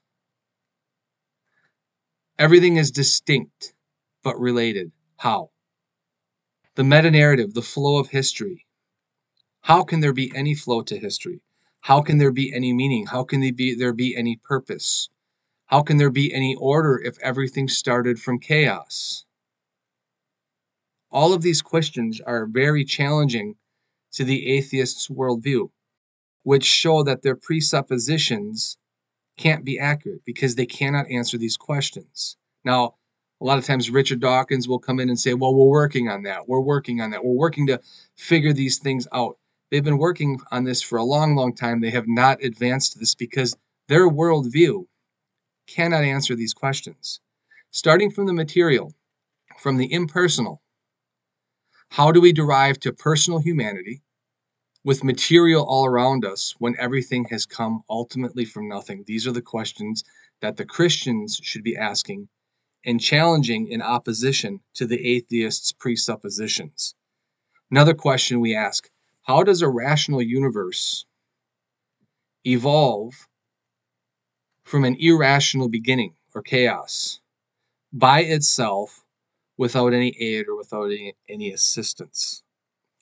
Everything 2.37 2.77
is 2.77 2.91
distinct 2.91 3.73
but 4.23 4.39
related. 4.39 4.91
How? 5.17 5.49
The 6.75 6.83
meta 6.83 7.09
narrative, 7.09 7.55
the 7.55 7.61
flow 7.63 7.97
of 7.97 8.09
history. 8.09 8.67
How 9.61 9.83
can 9.83 9.99
there 9.99 10.13
be 10.13 10.31
any 10.35 10.53
flow 10.53 10.83
to 10.83 10.97
history? 10.97 11.41
How 11.81 12.01
can 12.01 12.17
there 12.17 12.31
be 12.31 12.53
any 12.53 12.73
meaning? 12.73 13.05
How 13.07 13.23
can 13.23 13.41
there 13.41 13.53
be, 13.53 13.73
there 13.73 13.93
be 13.93 14.15
any 14.15 14.37
purpose? 14.37 15.09
How 15.67 15.81
can 15.81 15.97
there 15.97 16.09
be 16.09 16.33
any 16.33 16.55
order 16.55 16.99
if 16.99 17.17
everything 17.19 17.67
started 17.67 18.19
from 18.19 18.39
chaos? 18.39 19.25
All 21.11 21.33
of 21.33 21.41
these 21.41 21.61
questions 21.61 22.21
are 22.21 22.45
very 22.45 22.83
challenging 22.83 23.55
to 24.13 24.23
the 24.23 24.47
atheist's 24.47 25.07
worldview, 25.07 25.69
which 26.43 26.63
show 26.63 27.03
that 27.03 27.21
their 27.21 27.35
presuppositions 27.35 28.77
can't 29.37 29.63
be 29.63 29.79
accurate 29.79 30.21
because 30.25 30.55
they 30.55 30.65
cannot 30.65 31.09
answer 31.09 31.37
these 31.37 31.57
questions. 31.57 32.37
Now, 32.63 32.95
a 33.41 33.45
lot 33.45 33.57
of 33.57 33.65
times 33.65 33.89
Richard 33.89 34.19
Dawkins 34.19 34.67
will 34.67 34.79
come 34.79 34.99
in 34.99 35.09
and 35.09 35.19
say, 35.19 35.33
Well, 35.33 35.55
we're 35.55 35.69
working 35.69 36.09
on 36.09 36.23
that. 36.23 36.47
We're 36.47 36.59
working 36.59 36.99
on 36.99 37.11
that. 37.11 37.23
We're 37.23 37.33
working 37.37 37.67
to 37.67 37.79
figure 38.17 38.53
these 38.53 38.79
things 38.79 39.07
out. 39.13 39.37
They've 39.69 39.84
been 39.84 39.97
working 39.97 40.39
on 40.51 40.63
this 40.63 40.82
for 40.82 40.97
a 40.97 41.03
long, 41.03 41.36
long 41.36 41.53
time. 41.53 41.79
They 41.79 41.91
have 41.91 42.08
not 42.08 42.43
advanced 42.43 42.99
this 42.99 43.15
because 43.15 43.55
their 43.88 44.10
worldview 44.10 44.86
cannot 45.67 46.03
answer 46.03 46.36
these 46.36 46.53
questions. 46.53 47.19
Starting 47.71 48.10
from 48.10 48.25
the 48.25 48.34
material, 48.34 48.93
from 49.60 49.77
the 49.77 49.91
impersonal, 49.91 50.62
how 51.89 52.12
do 52.12 52.21
we 52.21 52.32
derive 52.32 52.79
to 52.79 52.93
personal 52.93 53.39
humanity 53.39 54.01
with 54.84 55.03
material 55.03 55.65
all 55.65 55.86
around 55.86 56.25
us 56.25 56.55
when 56.60 56.75
everything 56.79 57.25
has 57.25 57.45
come 57.45 57.84
ultimately 57.89 58.45
from 58.45 58.67
nothing? 58.67 59.03
These 59.05 59.27
are 59.27 59.32
the 59.32 59.41
questions 59.41 60.03
that 60.41 60.58
the 60.58 60.65
Christians 60.65 61.39
should 61.43 61.63
be 61.63 61.75
asking 61.75 62.27
and 62.86 63.01
challenging 63.01 63.67
in 63.67 63.82
opposition 63.82 64.62
to 64.75 64.86
the 64.86 65.05
atheists' 65.05 65.71
presuppositions. 65.71 66.95
Another 67.71 67.93
question 67.93 68.39
we 68.39 68.55
ask 68.55 68.89
how 69.29 69.43
does 69.43 69.61
a 69.61 69.69
rational 69.69 70.23
universe 70.23 71.05
evolve 72.47 73.27
from 74.63 74.83
an 74.83 74.97
irrational 74.99 75.69
beginning 75.69 76.15
or 76.33 76.41
chaos 76.41 77.19
by 77.93 78.21
itself 78.21 79.05
without 79.55 79.93
any 79.93 80.19
aid 80.19 80.47
or 80.47 80.57
without 80.57 80.85
any, 80.85 81.13
any 81.29 81.51
assistance? 81.51 82.41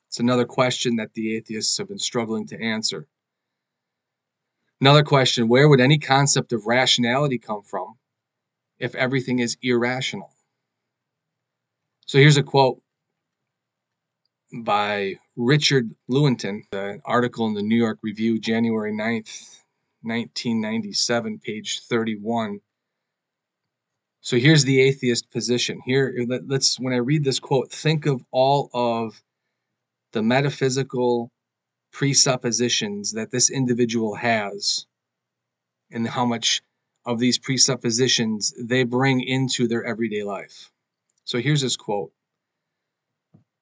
It's 0.07 0.19
another 0.19 0.43
question 0.43 0.97
that 0.97 1.13
the 1.13 1.33
atheists 1.33 1.77
have 1.77 1.87
been 1.87 1.97
struggling 1.97 2.45
to 2.47 2.61
answer. 2.61 3.07
Another 4.81 5.03
question 5.03 5.47
where 5.47 5.69
would 5.69 5.79
any 5.79 5.97
concept 5.97 6.51
of 6.51 6.67
rationality 6.67 7.37
come 7.37 7.61
from 7.63 7.93
if 8.79 8.95
everything 8.95 9.39
is 9.39 9.55
irrational? 9.61 10.33
So 12.05 12.17
here's 12.17 12.35
a 12.35 12.43
quote 12.43 12.81
by 14.53 15.19
Richard 15.38 15.93
Lewontin, 16.10 16.63
article 17.06 17.45
in 17.45 17.54
the 17.54 17.62
New 17.62 17.76
York 17.76 18.00
Review, 18.02 18.39
January 18.39 18.91
9th, 18.91 19.62
1997, 20.02 21.38
page 21.38 21.82
31. 21.82 22.60
So 24.21 24.38
here's 24.38 24.63
the 24.63 24.82
atheist 24.82 25.30
position. 25.30 25.80
Here, 25.86 26.26
let's, 26.47 26.80
when 26.80 26.91
I 26.91 26.97
read 26.97 27.23
this 27.23 27.39
quote, 27.39 27.71
think 27.71 28.08
of 28.08 28.23
all 28.32 28.71
of 28.73 29.21
the 30.12 30.23
metaphysical 30.23 31.32
presuppositions 31.91 33.12
that 33.12 33.30
this 33.30 33.52
individual 33.52 34.15
has 34.15 34.88
and 35.91 36.08
how 36.08 36.26
much 36.26 36.63
of 37.06 37.19
these 37.19 37.38
presuppositions 37.38 38.56
they 38.60 38.84
bring 38.84 39.21
into 39.21 39.67
their 39.67 39.86
everyday 39.86 40.23
life. 40.23 40.71
So 41.26 41.38
here's 41.38 41.62
his 41.62 41.78
quote 41.78 42.12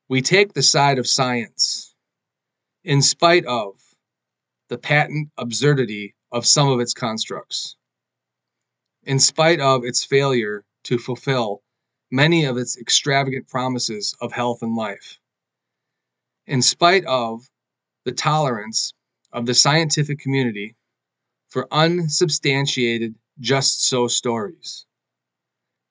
We 0.08 0.22
take 0.22 0.54
the 0.54 0.62
side 0.62 1.00
of 1.00 1.08
science 1.08 1.96
in 2.84 3.02
spite 3.02 3.46
of 3.46 3.74
the 4.70 4.78
patent 4.78 5.30
absurdity 5.38 6.14
of 6.32 6.46
some 6.46 6.68
of 6.68 6.80
its 6.80 6.94
constructs, 6.94 7.76
in 9.04 9.18
spite 9.18 9.60
of 9.60 9.84
its 9.84 10.04
failure 10.04 10.64
to 10.84 11.00
fulfill 11.00 11.64
many 12.12 12.46
of 12.46 12.56
its 12.56 12.78
extravagant 12.78 13.48
promises 13.48 14.16
of 14.22 14.32
health 14.32 14.62
and 14.62 14.76
life, 14.76 15.18
in 16.46 16.62
spite 16.62 17.06
of 17.06 17.50
the 18.04 18.12
tolerance 18.12 18.94
of 19.32 19.48
the 19.48 19.56
scientific 19.56 20.20
community 20.20 20.76
for 21.48 21.68
unsubstantiated 21.72 23.16
just 23.40 23.84
so 23.84 24.08
stories 24.08 24.86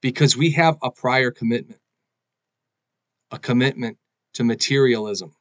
because 0.00 0.36
we 0.36 0.52
have 0.52 0.76
a 0.84 0.90
prior 0.90 1.32
commitment, 1.32 1.80
a 3.32 3.38
commitment 3.40 3.98
to 4.34 4.44
materialism. 4.44 5.34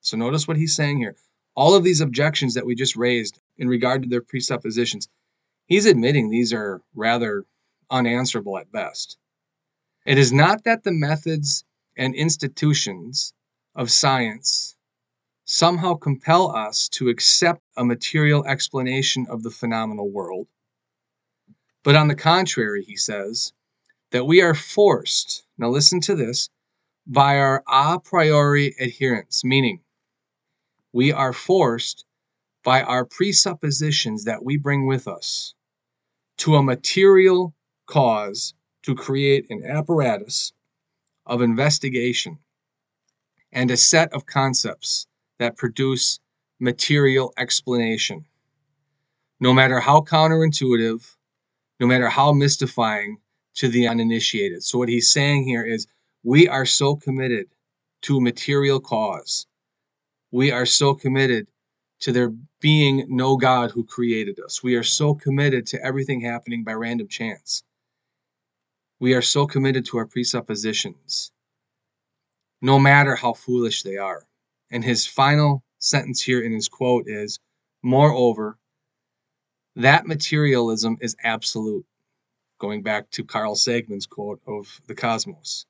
So 0.00 0.16
notice 0.16 0.46
what 0.46 0.56
he's 0.56 0.74
saying 0.74 0.98
here. 0.98 1.16
All 1.54 1.74
of 1.74 1.84
these 1.84 2.00
objections 2.00 2.54
that 2.54 2.66
we 2.66 2.74
just 2.74 2.96
raised 2.96 3.40
in 3.56 3.68
regard 3.68 4.02
to 4.02 4.08
their 4.08 4.20
presuppositions, 4.20 5.08
he's 5.66 5.86
admitting 5.86 6.28
these 6.28 6.52
are 6.52 6.82
rather 6.94 7.44
unanswerable 7.90 8.58
at 8.58 8.70
best. 8.70 9.16
It 10.04 10.18
is 10.18 10.32
not 10.32 10.64
that 10.64 10.84
the 10.84 10.92
methods 10.92 11.64
and 11.96 12.14
institutions 12.14 13.32
of 13.74 13.90
science 13.90 14.76
somehow 15.44 15.94
compel 15.94 16.54
us 16.54 16.88
to 16.88 17.08
accept 17.08 17.62
a 17.76 17.84
material 17.84 18.44
explanation 18.46 19.26
of 19.30 19.42
the 19.42 19.50
phenomenal 19.50 20.10
world. 20.10 20.48
But 21.82 21.96
on 21.96 22.08
the 22.08 22.16
contrary, 22.16 22.82
he 22.82 22.96
says, 22.96 23.52
that 24.10 24.26
we 24.26 24.40
are 24.40 24.54
forced, 24.54 25.44
now 25.58 25.68
listen 25.68 26.00
to 26.00 26.14
this, 26.14 26.48
by 27.06 27.38
our 27.38 27.62
a 27.68 28.00
priori 28.00 28.74
adherence, 28.80 29.44
meaning 29.44 29.80
we 30.92 31.12
are 31.12 31.32
forced 31.32 32.04
by 32.64 32.82
our 32.82 33.04
presuppositions 33.04 34.24
that 34.24 34.44
we 34.44 34.56
bring 34.56 34.86
with 34.86 35.06
us 35.06 35.54
to 36.38 36.56
a 36.56 36.62
material 36.62 37.54
cause 37.86 38.54
to 38.82 38.94
create 38.94 39.46
an 39.50 39.64
apparatus 39.64 40.52
of 41.24 41.42
investigation 41.42 42.38
and 43.52 43.70
a 43.70 43.76
set 43.76 44.12
of 44.12 44.26
concepts 44.26 45.06
that 45.38 45.56
produce 45.56 46.18
material 46.58 47.32
explanation. 47.36 48.24
No 49.38 49.52
matter 49.52 49.80
how 49.80 50.00
counterintuitive, 50.00 51.14
no 51.78 51.86
matter 51.86 52.08
how 52.08 52.32
mystifying 52.32 53.18
to 53.54 53.68
the 53.68 53.88
uninitiated. 53.88 54.62
So, 54.62 54.78
what 54.78 54.88
he's 54.88 55.10
saying 55.10 55.44
here 55.44 55.64
is 55.64 55.86
we 56.26 56.48
are 56.48 56.66
so 56.66 56.96
committed 56.96 57.46
to 58.02 58.16
a 58.16 58.20
material 58.20 58.80
cause. 58.80 59.46
We 60.32 60.50
are 60.50 60.66
so 60.66 60.92
committed 60.92 61.46
to 62.00 62.10
there 62.10 62.32
being 62.60 63.06
no 63.08 63.36
God 63.36 63.70
who 63.70 63.84
created 63.84 64.40
us. 64.40 64.60
We 64.60 64.74
are 64.74 64.82
so 64.82 65.14
committed 65.14 65.66
to 65.68 65.80
everything 65.84 66.20
happening 66.20 66.64
by 66.64 66.72
random 66.72 67.06
chance. 67.06 67.62
We 68.98 69.14
are 69.14 69.22
so 69.22 69.46
committed 69.46 69.86
to 69.86 69.98
our 69.98 70.06
presuppositions, 70.06 71.30
no 72.60 72.80
matter 72.80 73.14
how 73.14 73.32
foolish 73.32 73.84
they 73.84 73.96
are. 73.96 74.26
And 74.72 74.82
his 74.82 75.06
final 75.06 75.62
sentence 75.78 76.20
here 76.20 76.42
in 76.42 76.50
his 76.50 76.66
quote 76.66 77.04
is 77.06 77.38
Moreover, 77.84 78.58
that 79.76 80.08
materialism 80.08 80.96
is 81.00 81.14
absolute, 81.22 81.86
going 82.58 82.82
back 82.82 83.10
to 83.12 83.22
Carl 83.22 83.54
Sagan's 83.54 84.06
quote 84.06 84.40
of 84.44 84.80
the 84.88 84.94
cosmos. 84.96 85.66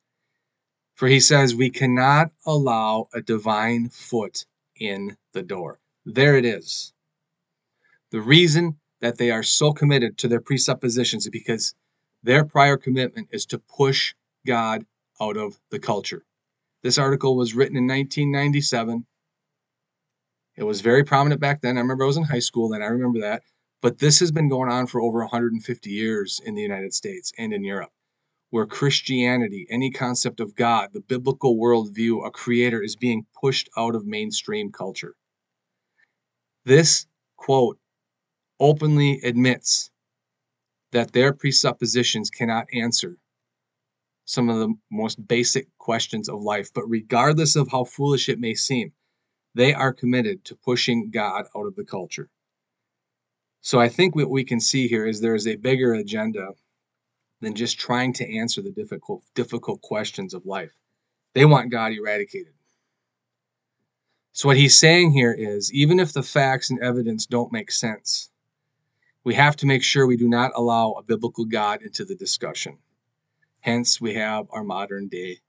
For 0.96 1.08
he 1.08 1.20
says, 1.20 1.54
We 1.54 1.70
cannot 1.70 2.32
allow 2.46 3.08
a 3.14 3.20
divine 3.20 3.90
foot 3.90 4.46
in 4.80 5.16
the 5.32 5.42
door. 5.42 5.78
There 6.06 6.36
it 6.36 6.44
is. 6.44 6.92
The 8.10 8.20
reason 8.20 8.78
that 9.00 9.18
they 9.18 9.30
are 9.30 9.42
so 9.42 9.72
committed 9.72 10.16
to 10.18 10.28
their 10.28 10.40
presuppositions 10.40 11.26
is 11.26 11.30
because 11.30 11.74
their 12.22 12.44
prior 12.44 12.78
commitment 12.78 13.28
is 13.30 13.44
to 13.46 13.58
push 13.58 14.14
God 14.46 14.86
out 15.20 15.36
of 15.36 15.58
the 15.70 15.78
culture. 15.78 16.24
This 16.82 16.98
article 16.98 17.36
was 17.36 17.54
written 17.54 17.76
in 17.76 17.84
1997. 17.84 19.04
It 20.56 20.62
was 20.62 20.80
very 20.80 21.04
prominent 21.04 21.40
back 21.40 21.60
then. 21.60 21.76
I 21.76 21.80
remember 21.80 22.04
I 22.04 22.06
was 22.06 22.16
in 22.16 22.22
high 22.22 22.38
school 22.38 22.70
then. 22.70 22.82
I 22.82 22.86
remember 22.86 23.20
that. 23.20 23.42
But 23.82 23.98
this 23.98 24.18
has 24.20 24.32
been 24.32 24.48
going 24.48 24.70
on 24.70 24.86
for 24.86 25.02
over 25.02 25.18
150 25.18 25.90
years 25.90 26.40
in 26.44 26.54
the 26.54 26.62
United 26.62 26.94
States 26.94 27.32
and 27.36 27.52
in 27.52 27.62
Europe, 27.64 27.90
where 28.50 28.66
Christianity, 28.66 29.66
any 29.70 29.90
concept 29.90 30.40
of 30.40 30.54
God, 30.54 30.90
the 30.92 31.00
biblical 31.00 31.56
worldview, 31.56 32.26
a 32.26 32.30
creator, 32.30 32.82
is 32.82 32.96
being 32.96 33.26
pushed 33.40 33.68
out 33.76 33.94
of 33.94 34.06
mainstream 34.06 34.70
culture. 34.70 35.14
This 36.64 37.06
quote 37.36 37.78
openly 38.58 39.20
admits 39.22 39.90
that 40.92 41.12
their 41.12 41.32
presuppositions 41.32 42.30
cannot 42.30 42.66
answer 42.72 43.18
some 44.24 44.48
of 44.48 44.58
the 44.58 44.74
most 44.90 45.26
basic 45.26 45.68
questions 45.78 46.28
of 46.28 46.42
life. 46.42 46.70
But 46.74 46.88
regardless 46.88 47.56
of 47.56 47.68
how 47.70 47.84
foolish 47.84 48.28
it 48.28 48.40
may 48.40 48.54
seem, 48.54 48.92
they 49.54 49.72
are 49.72 49.92
committed 49.92 50.44
to 50.44 50.56
pushing 50.56 51.10
God 51.10 51.46
out 51.56 51.66
of 51.66 51.76
the 51.76 51.84
culture. 51.84 52.28
So 53.60 53.80
I 53.80 53.88
think 53.88 54.14
what 54.14 54.30
we 54.30 54.44
can 54.44 54.60
see 54.60 54.86
here 54.86 55.06
is 55.06 55.20
there 55.20 55.34
is 55.34 55.46
a 55.46 55.56
bigger 55.56 55.94
agenda 55.94 56.50
than 57.40 57.54
just 57.54 57.78
trying 57.78 58.12
to 58.14 58.38
answer 58.38 58.62
the 58.62 58.70
difficult 58.70 59.22
difficult 59.34 59.80
questions 59.82 60.34
of 60.34 60.46
life. 60.46 60.72
They 61.34 61.44
want 61.44 61.70
God 61.70 61.92
eradicated. 61.92 62.52
So 64.32 64.48
what 64.48 64.56
he's 64.56 64.78
saying 64.78 65.12
here 65.12 65.32
is 65.32 65.72
even 65.72 65.98
if 65.98 66.12
the 66.12 66.22
facts 66.22 66.70
and 66.70 66.80
evidence 66.80 67.26
don't 67.26 67.52
make 67.52 67.70
sense, 67.70 68.30
we 69.24 69.34
have 69.34 69.56
to 69.56 69.66
make 69.66 69.82
sure 69.82 70.06
we 70.06 70.16
do 70.16 70.28
not 70.28 70.52
allow 70.54 70.92
a 70.92 71.02
biblical 71.02 71.44
God 71.44 71.82
into 71.82 72.04
the 72.04 72.14
discussion. 72.14 72.78
Hence, 73.60 74.00
we 74.00 74.14
have 74.14 74.46
our 74.50 74.62
modern 74.62 75.08
day 75.08 75.40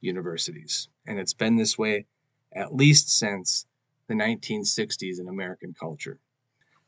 universities. 0.00 0.88
And 1.06 1.18
it's 1.18 1.34
been 1.34 1.56
this 1.56 1.76
way 1.76 2.06
at 2.52 2.74
least 2.74 3.10
since 3.10 3.66
the 4.06 4.14
1960s 4.14 5.20
in 5.20 5.28
American 5.28 5.74
culture. 5.78 6.18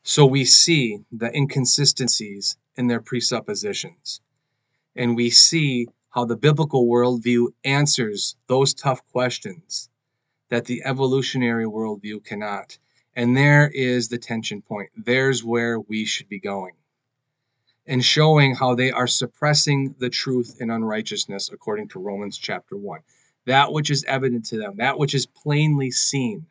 So 0.03 0.27
we 0.27 0.45
see 0.45 1.05
the 1.13 1.37
inconsistencies 1.37 2.57
in 2.77 2.87
their 2.87 3.01
presuppositions. 3.01 4.21
And 4.95 5.17
we 5.17 5.31
see 5.31 5.89
how 6.11 6.25
the 6.25 6.37
biblical 6.37 6.87
worldview 6.87 7.49
answers 7.65 8.37
those 8.47 8.75
tough 8.75 9.01
questions 9.11 9.89
that 10.51 10.67
the 10.67 10.83
evolutionary 10.85 11.65
worldview 11.65 12.23
cannot. 12.25 12.79
And 13.15 13.37
there 13.37 13.71
is 13.73 14.09
the 14.09 14.19
tension 14.19 14.61
point. 14.63 14.91
There's 14.97 15.43
where 15.43 15.81
we 15.81 16.05
should 16.05 16.29
be 16.29 16.39
going. 16.39 16.75
And 17.87 18.05
showing 18.05 18.55
how 18.55 18.75
they 18.75 18.93
are 18.93 19.07
suppressing 19.07 19.95
the 19.99 20.11
truth 20.11 20.59
in 20.61 20.71
unrighteousness, 20.71 21.51
according 21.53 21.89
to 21.89 21.99
Romans 21.99 22.39
chapter 22.39 22.77
1. 22.77 23.01
That 23.47 23.73
which 23.73 23.91
is 23.91 24.05
evident 24.05 24.45
to 24.47 24.59
them, 24.59 24.77
that 24.77 24.99
which 24.99 25.15
is 25.15 25.27
plainly 25.27 25.91
seen, 25.91 26.47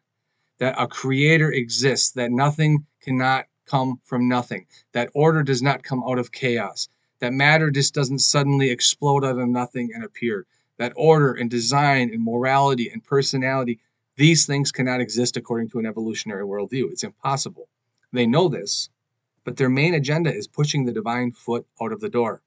that 0.58 0.76
a 0.78 0.88
creator 0.88 1.52
exists, 1.52 2.12
that 2.12 2.32
nothing 2.32 2.86
cannot 3.02 3.46
come 3.66 4.02
from 4.04 4.28
nothing, 4.28 4.66
that 4.92 5.10
order 5.14 5.42
does 5.42 5.62
not 5.62 5.84
come 5.84 6.04
out 6.06 6.20
of 6.20 6.32
chaos, 6.32 6.90
that 7.22 7.34
matter 7.34 7.72
just 7.72 7.94
doesn't 7.94 8.20
suddenly 8.20 8.70
explode 8.70 9.24
out 9.24 9.40
of 9.40 9.48
nothing 9.48 9.92
and 9.94 10.04
appear, 10.04 10.46
that 10.78 10.94
order 10.96 11.34
and 11.34 11.50
design 11.50 12.10
and 12.12 12.24
morality 12.24 12.90
and 12.90 13.04
personality, 13.04 13.80
these 14.18 14.46
things 14.46 14.72
cannot 14.72 15.00
exist 15.00 15.38
according 15.38 15.70
to 15.70 15.80
an 15.80 15.86
evolutionary 15.86 16.44
worldview. 16.44 16.92
It's 16.92 17.04
impossible. 17.04 17.70
They 18.12 18.26
know 18.26 18.50
this, 18.50 18.90
but 19.46 19.56
their 19.56 19.70
main 19.70 19.94
agenda 19.94 20.34
is 20.34 20.48
pushing 20.48 20.84
the 20.84 20.92
divine 20.92 21.32
foot 21.32 21.66
out 21.82 21.92
of 21.92 22.02
the 22.02 22.10
door. 22.10 22.42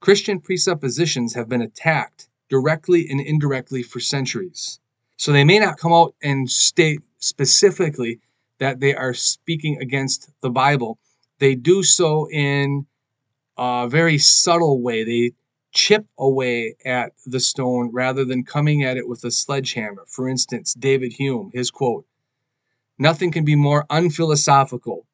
Christian 0.00 0.40
presuppositions 0.40 1.34
have 1.34 1.48
been 1.48 1.62
attacked 1.62 2.28
directly 2.48 3.08
and 3.10 3.20
indirectly 3.20 3.82
for 3.82 3.98
centuries. 3.98 4.78
So 5.16 5.32
they 5.32 5.44
may 5.44 5.58
not 5.58 5.78
come 5.78 5.92
out 5.92 6.14
and 6.22 6.48
state 6.48 7.00
specifically 7.18 8.20
that 8.58 8.78
they 8.78 8.94
are 8.94 9.14
speaking 9.14 9.78
against 9.80 10.30
the 10.40 10.50
Bible. 10.50 10.98
They 11.38 11.54
do 11.54 11.82
so 11.82 12.28
in 12.30 12.86
a 13.58 13.88
very 13.88 14.18
subtle 14.18 14.80
way. 14.80 15.04
They 15.04 15.32
chip 15.72 16.06
away 16.18 16.76
at 16.84 17.12
the 17.26 17.40
stone 17.40 17.90
rather 17.92 18.24
than 18.24 18.44
coming 18.44 18.84
at 18.84 18.96
it 18.96 19.08
with 19.08 19.24
a 19.24 19.30
sledgehammer. 19.30 20.04
For 20.08 20.28
instance, 20.28 20.74
David 20.74 21.12
Hume, 21.12 21.50
his 21.52 21.70
quote 21.70 22.06
Nothing 22.98 23.30
can 23.30 23.44
be 23.44 23.54
more 23.56 23.84
unphilosophical 23.90 25.06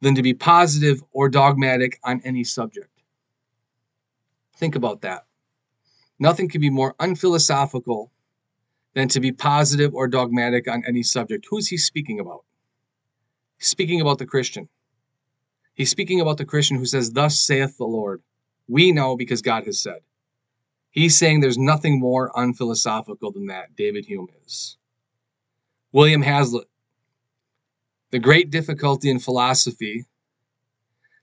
than 0.00 0.14
to 0.14 0.22
be 0.22 0.34
positive 0.34 1.02
or 1.12 1.28
dogmatic 1.28 1.98
on 2.04 2.20
any 2.24 2.44
subject. 2.44 2.90
Think 4.56 4.74
about 4.74 5.02
that. 5.02 5.26
Nothing 6.18 6.48
can 6.48 6.60
be 6.60 6.70
more 6.70 6.94
unphilosophical 6.98 8.10
than 8.94 9.08
to 9.08 9.20
be 9.20 9.32
positive 9.32 9.94
or 9.94 10.08
dogmatic 10.08 10.66
on 10.68 10.82
any 10.86 11.02
subject. 11.02 11.46
Who's 11.50 11.68
he 11.68 11.76
speaking 11.76 12.20
about? 12.20 12.44
Speaking 13.58 14.00
about 14.00 14.18
the 14.18 14.26
Christian. 14.26 14.68
He's 15.76 15.90
speaking 15.90 16.22
about 16.22 16.38
the 16.38 16.46
Christian 16.46 16.78
who 16.78 16.86
says, 16.86 17.12
Thus 17.12 17.38
saith 17.38 17.76
the 17.76 17.84
Lord. 17.84 18.22
We 18.66 18.92
know 18.92 19.14
because 19.14 19.42
God 19.42 19.66
has 19.66 19.78
said. 19.78 20.00
He's 20.90 21.18
saying 21.18 21.40
there's 21.40 21.58
nothing 21.58 22.00
more 22.00 22.32
unphilosophical 22.34 23.30
than 23.30 23.46
that, 23.48 23.76
David 23.76 24.06
Hume 24.06 24.28
is. 24.46 24.78
William 25.92 26.22
Hazlitt. 26.22 26.66
The 28.10 28.18
great 28.18 28.50
difficulty 28.50 29.10
in 29.10 29.18
philosophy 29.18 30.06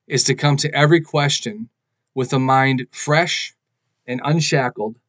is 0.07 0.23
to 0.25 0.35
come 0.35 0.57
to 0.57 0.73
every 0.73 1.01
question 1.01 1.69
with 2.13 2.31
a 2.31 2.39
mind 2.39 2.85
fresh 2.91 3.55
and 4.05 4.21
unshackled 4.23 4.99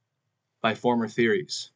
by 0.62 0.74
former 0.74 1.06
theories. 1.06 1.70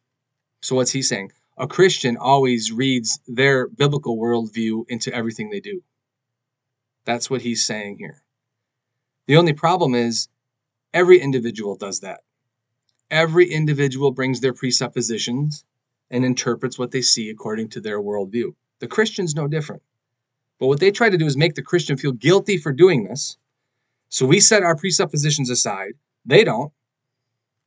So, 0.61 0.75
what's 0.75 0.91
he 0.91 1.03
saying? 1.03 1.33
A 1.59 1.67
Christian 1.67 2.17
always 2.17 2.71
reads 2.71 3.19
their 3.27 3.67
biblical 3.67 4.17
worldview 4.17 4.85
into 4.89 5.13
everything 5.13 5.51
they 5.51 5.59
do. 5.59 5.83
That's 7.09 7.27
what 7.27 7.41
he's 7.41 7.65
saying 7.65 7.97
here. 7.97 8.21
The 9.25 9.37
only 9.37 9.53
problem 9.53 9.95
is 9.95 10.27
every 10.93 11.19
individual 11.19 11.75
does 11.75 12.01
that. 12.01 12.19
Every 13.09 13.49
individual 13.51 14.11
brings 14.11 14.41
their 14.41 14.53
presuppositions 14.53 15.65
and 16.11 16.23
interprets 16.23 16.77
what 16.77 16.91
they 16.91 17.01
see 17.01 17.31
according 17.31 17.69
to 17.69 17.81
their 17.81 17.99
worldview. 17.99 18.53
The 18.79 18.87
Christian's 18.87 19.33
no 19.33 19.47
different. 19.47 19.81
But 20.59 20.67
what 20.67 20.79
they 20.79 20.91
try 20.91 21.09
to 21.09 21.17
do 21.17 21.25
is 21.25 21.35
make 21.35 21.55
the 21.55 21.63
Christian 21.63 21.97
feel 21.97 22.11
guilty 22.11 22.59
for 22.59 22.71
doing 22.71 23.05
this. 23.05 23.39
So 24.09 24.27
we 24.27 24.39
set 24.39 24.61
our 24.61 24.75
presuppositions 24.75 25.49
aside. 25.49 25.93
They 26.27 26.43
don't. 26.43 26.71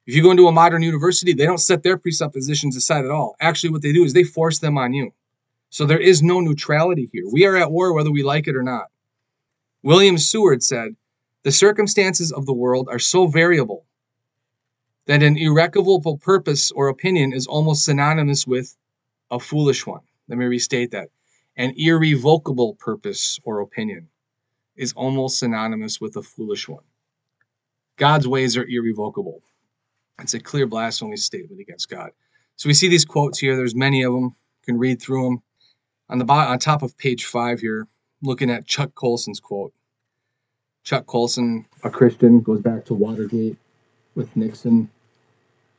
If 0.07 0.15
you 0.15 0.23
go 0.23 0.31
into 0.31 0.47
a 0.47 0.53
modern 0.53 0.83
university, 0.83 1.33
they 1.33 1.47
don't 1.47 1.59
set 1.59 1.83
their 1.83 1.99
presuppositions 1.99 2.77
aside 2.77 3.05
at 3.05 3.11
all. 3.11 3.35
Actually, 3.41 3.71
what 3.71 3.83
they 3.83 3.93
do 3.93 4.05
is 4.05 4.13
they 4.13 4.23
force 4.23 4.61
them 4.61 4.79
on 4.79 4.93
you. 4.93 5.13
So 5.71 5.85
there 5.85 5.99
is 5.99 6.23
no 6.23 6.39
neutrality 6.39 7.11
here. 7.13 7.25
We 7.29 7.45
are 7.45 7.57
at 7.57 7.73
war 7.73 7.93
whether 7.93 8.13
we 8.13 8.23
like 8.23 8.47
it 8.47 8.55
or 8.55 8.63
not. 8.63 8.92
William 9.83 10.17
Seward 10.17 10.63
said, 10.63 10.95
The 11.43 11.51
circumstances 11.51 12.31
of 12.31 12.47
the 12.47 12.53
world 12.53 12.89
are 12.89 13.01
so 13.01 13.27
variable 13.27 13.85
that 15.07 15.23
an 15.23 15.37
irrevocable 15.37 16.19
purpose 16.19 16.71
or 16.71 16.89
opinion 16.89 17.33
is 17.33 17.49
almost 17.49 17.85
synonymous 17.85 18.47
with 18.47 18.77
a 19.31 19.41
foolish 19.41 19.85
one. 19.85 20.03
Let 20.29 20.39
me 20.39 20.45
restate 20.45 20.93
that. 20.93 21.09
An 21.57 21.75
irrevocable 21.77 22.75
purpose 22.77 23.41
or 23.45 23.61
opinion 23.61 24.09
is 24.77 24.93
almost 24.93 25.41
synonymous 25.41 26.01
with 26.01 26.17
a 26.17 26.23
foolish 26.23 26.69
one. 26.69 26.85
God's 27.97 28.29
ways 28.29 28.57
are 28.57 28.67
irrevocable. 28.67 29.43
It's 30.21 30.35
a 30.35 30.41
clear 30.41 30.67
blasphemy 30.67 31.17
statement 31.17 31.61
against 31.61 31.91
God. 31.91 32.11
So 32.57 32.69
we 32.69 32.75
see 32.75 32.89
these 32.89 33.05
quotes 33.05 33.41
here. 33.41 33.57
There's 33.57 33.75
many 33.75 34.03
of 34.03 34.13
them. 34.13 34.25
You 34.25 34.65
can 34.65 34.79
read 34.79 35.03
through 35.03 35.25
them. 35.25 35.43
On 36.09 36.19
the 36.19 36.31
on 36.31 36.59
top 36.59 36.83
of 36.83 36.97
page 36.97 37.25
five 37.25 37.61
here, 37.61 37.89
looking 38.23 38.51
at 38.51 38.67
Chuck 38.67 38.95
Colson's 38.95 39.41
quote. 39.41 39.73
Chuck 40.85 41.07
Colson, 41.07 41.67
a 41.85 41.91
Christian, 41.91 42.41
goes 42.41 42.61
back 42.61 42.85
to 42.87 42.95
Watergate 42.95 43.57
with 44.15 44.35
Nixon, 44.37 44.91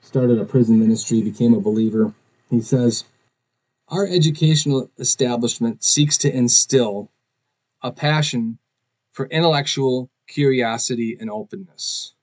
started 0.01 0.39
a 0.39 0.45
prison 0.45 0.79
ministry, 0.79 1.21
became 1.21 1.53
a 1.53 1.60
believer. 1.60 2.13
He 2.49 2.62
says, 2.62 3.06
Our 3.89 4.08
educational 4.08 4.89
establishment 4.97 5.84
seeks 5.84 6.17
to 6.19 6.34
instill 6.34 7.10
a 7.82 7.91
passion 7.91 8.60
for 9.12 9.25
intellectual 9.25 10.10
curiosity 10.27 11.17
and 11.19 11.29
openness 11.29 12.13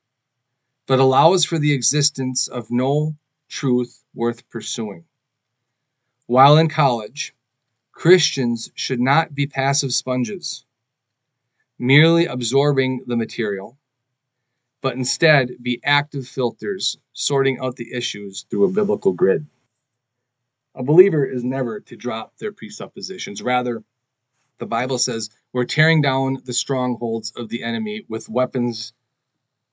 but 0.91 0.99
allows 0.99 1.45
for 1.45 1.57
the 1.57 1.71
existence 1.71 2.49
of 2.49 2.69
no 2.69 3.15
truth 3.47 4.03
worth 4.13 4.49
pursuing. 4.49 5.05
While 6.25 6.57
in 6.57 6.67
college, 6.67 7.33
Christians 8.01 8.71
should 8.73 8.99
not 8.99 9.35
be 9.35 9.45
passive 9.45 9.93
sponges, 9.93 10.65
merely 11.77 12.25
absorbing 12.25 13.03
the 13.05 13.15
material, 13.15 13.77
but 14.81 14.95
instead 14.95 15.51
be 15.61 15.79
active 15.83 16.27
filters 16.27 16.97
sorting 17.13 17.59
out 17.59 17.75
the 17.75 17.93
issues 17.93 18.47
through 18.49 18.65
a 18.65 18.71
biblical 18.71 19.13
grid. 19.13 19.45
A 20.73 20.81
believer 20.81 21.23
is 21.23 21.43
never 21.43 21.79
to 21.81 21.95
drop 21.95 22.35
their 22.39 22.51
presuppositions. 22.51 23.43
Rather, 23.43 23.83
the 24.57 24.65
Bible 24.65 24.97
says 24.97 25.29
we're 25.53 25.65
tearing 25.65 26.01
down 26.01 26.39
the 26.43 26.53
strongholds 26.53 27.31
of 27.35 27.49
the 27.49 27.61
enemy 27.61 28.03
with 28.09 28.27
weapons 28.27 28.93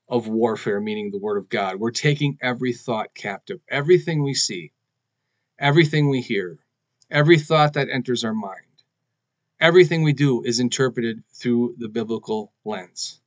of 0.07 0.27
warfare, 0.27 0.79
meaning 0.79 1.09
the 1.09 1.17
Word 1.17 1.37
of 1.37 1.49
God. 1.49 1.77
We're 1.77 1.89
taking 1.89 2.37
every 2.43 2.73
thought 2.73 3.15
captive, 3.15 3.59
everything 3.67 4.21
we 4.21 4.35
see, 4.35 4.71
everything 5.57 6.09
we 6.09 6.21
hear, 6.21 6.59
every 7.11 7.39
thought 7.39 7.73
that 7.73 7.89
enters 7.89 8.23
our 8.23 8.33
mind. 8.33 8.65
Everything 9.59 10.03
we 10.03 10.13
do 10.13 10.41
is 10.43 10.59
interpreted 10.59 11.23
through 11.33 11.75
the 11.77 11.89
biblical 11.89 12.53
lens, 12.63 13.19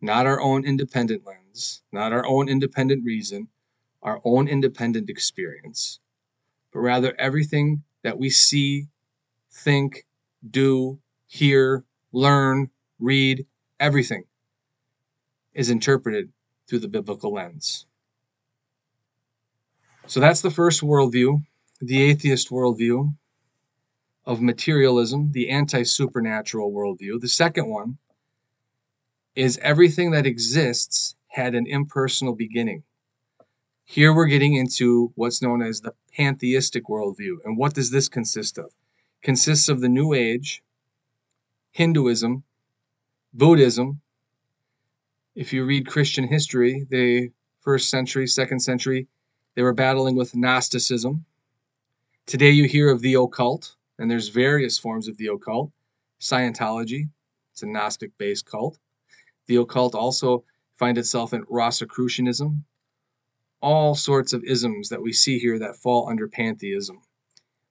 not 0.00 0.26
our 0.26 0.40
own 0.40 0.64
independent 0.64 1.26
lens, 1.26 1.82
not 1.92 2.12
our 2.12 2.24
own 2.26 2.48
independent 2.48 3.04
reason, 3.04 3.48
our 4.02 4.20
own 4.24 4.48
independent 4.48 5.10
experience, 5.10 6.00
but 6.72 6.80
rather 6.80 7.14
everything 7.18 7.82
that 8.02 8.18
we 8.18 8.30
see, 8.30 8.86
think, 9.50 10.06
do, 10.48 10.98
hear, 11.26 11.84
learn, 12.12 12.70
read, 12.98 13.46
everything 13.78 14.24
is 15.52 15.68
interpreted 15.68 16.32
through 16.66 16.78
the 16.78 16.88
biblical 16.88 17.34
lens. 17.34 17.86
So 20.06 20.20
that's 20.20 20.40
the 20.40 20.50
first 20.50 20.80
worldview, 20.80 21.44
the 21.80 22.02
atheist 22.02 22.50
worldview 22.50 23.14
of 24.24 24.40
materialism, 24.40 25.32
the 25.32 25.50
anti 25.50 25.82
supernatural 25.82 26.72
worldview. 26.72 27.20
The 27.20 27.28
second 27.28 27.68
one 27.68 27.98
is 29.34 29.58
everything 29.62 30.10
that 30.10 30.26
exists 30.26 31.14
had 31.28 31.54
an 31.54 31.66
impersonal 31.66 32.34
beginning. 32.34 32.82
Here 33.84 34.14
we're 34.14 34.26
getting 34.26 34.54
into 34.54 35.12
what's 35.14 35.42
known 35.42 35.62
as 35.62 35.80
the 35.80 35.94
pantheistic 36.16 36.86
worldview. 36.86 37.38
And 37.44 37.56
what 37.56 37.74
does 37.74 37.90
this 37.90 38.08
consist 38.08 38.58
of? 38.58 38.72
Consists 39.22 39.68
of 39.68 39.80
the 39.80 39.88
New 39.88 40.12
Age, 40.12 40.62
Hinduism, 41.72 42.44
Buddhism, 43.32 44.00
if 45.34 45.52
you 45.52 45.64
read 45.64 45.86
Christian 45.86 46.26
history, 46.26 46.86
the 46.90 47.30
first 47.60 47.88
century, 47.88 48.26
second 48.26 48.60
century, 48.60 49.06
they 49.54 49.62
were 49.62 49.72
battling 49.72 50.16
with 50.16 50.34
Gnosticism. 50.34 51.24
Today 52.30 52.50
you 52.50 52.68
hear 52.68 52.92
of 52.92 53.00
the 53.00 53.14
occult, 53.14 53.74
and 53.98 54.08
there's 54.08 54.28
various 54.28 54.78
forms 54.78 55.08
of 55.08 55.16
the 55.16 55.26
occult. 55.26 55.72
Scientology, 56.20 57.08
it's 57.50 57.64
a 57.64 57.66
Gnostic 57.66 58.16
based 58.18 58.46
cult. 58.46 58.78
The 59.48 59.56
occult 59.56 59.96
also 59.96 60.44
finds 60.76 61.00
itself 61.00 61.32
in 61.32 61.42
Rosicrucianism, 61.48 62.62
all 63.60 63.96
sorts 63.96 64.32
of 64.32 64.44
isms 64.44 64.90
that 64.90 65.02
we 65.02 65.12
see 65.12 65.40
here 65.40 65.58
that 65.58 65.74
fall 65.74 66.08
under 66.08 66.28
pantheism, 66.28 67.00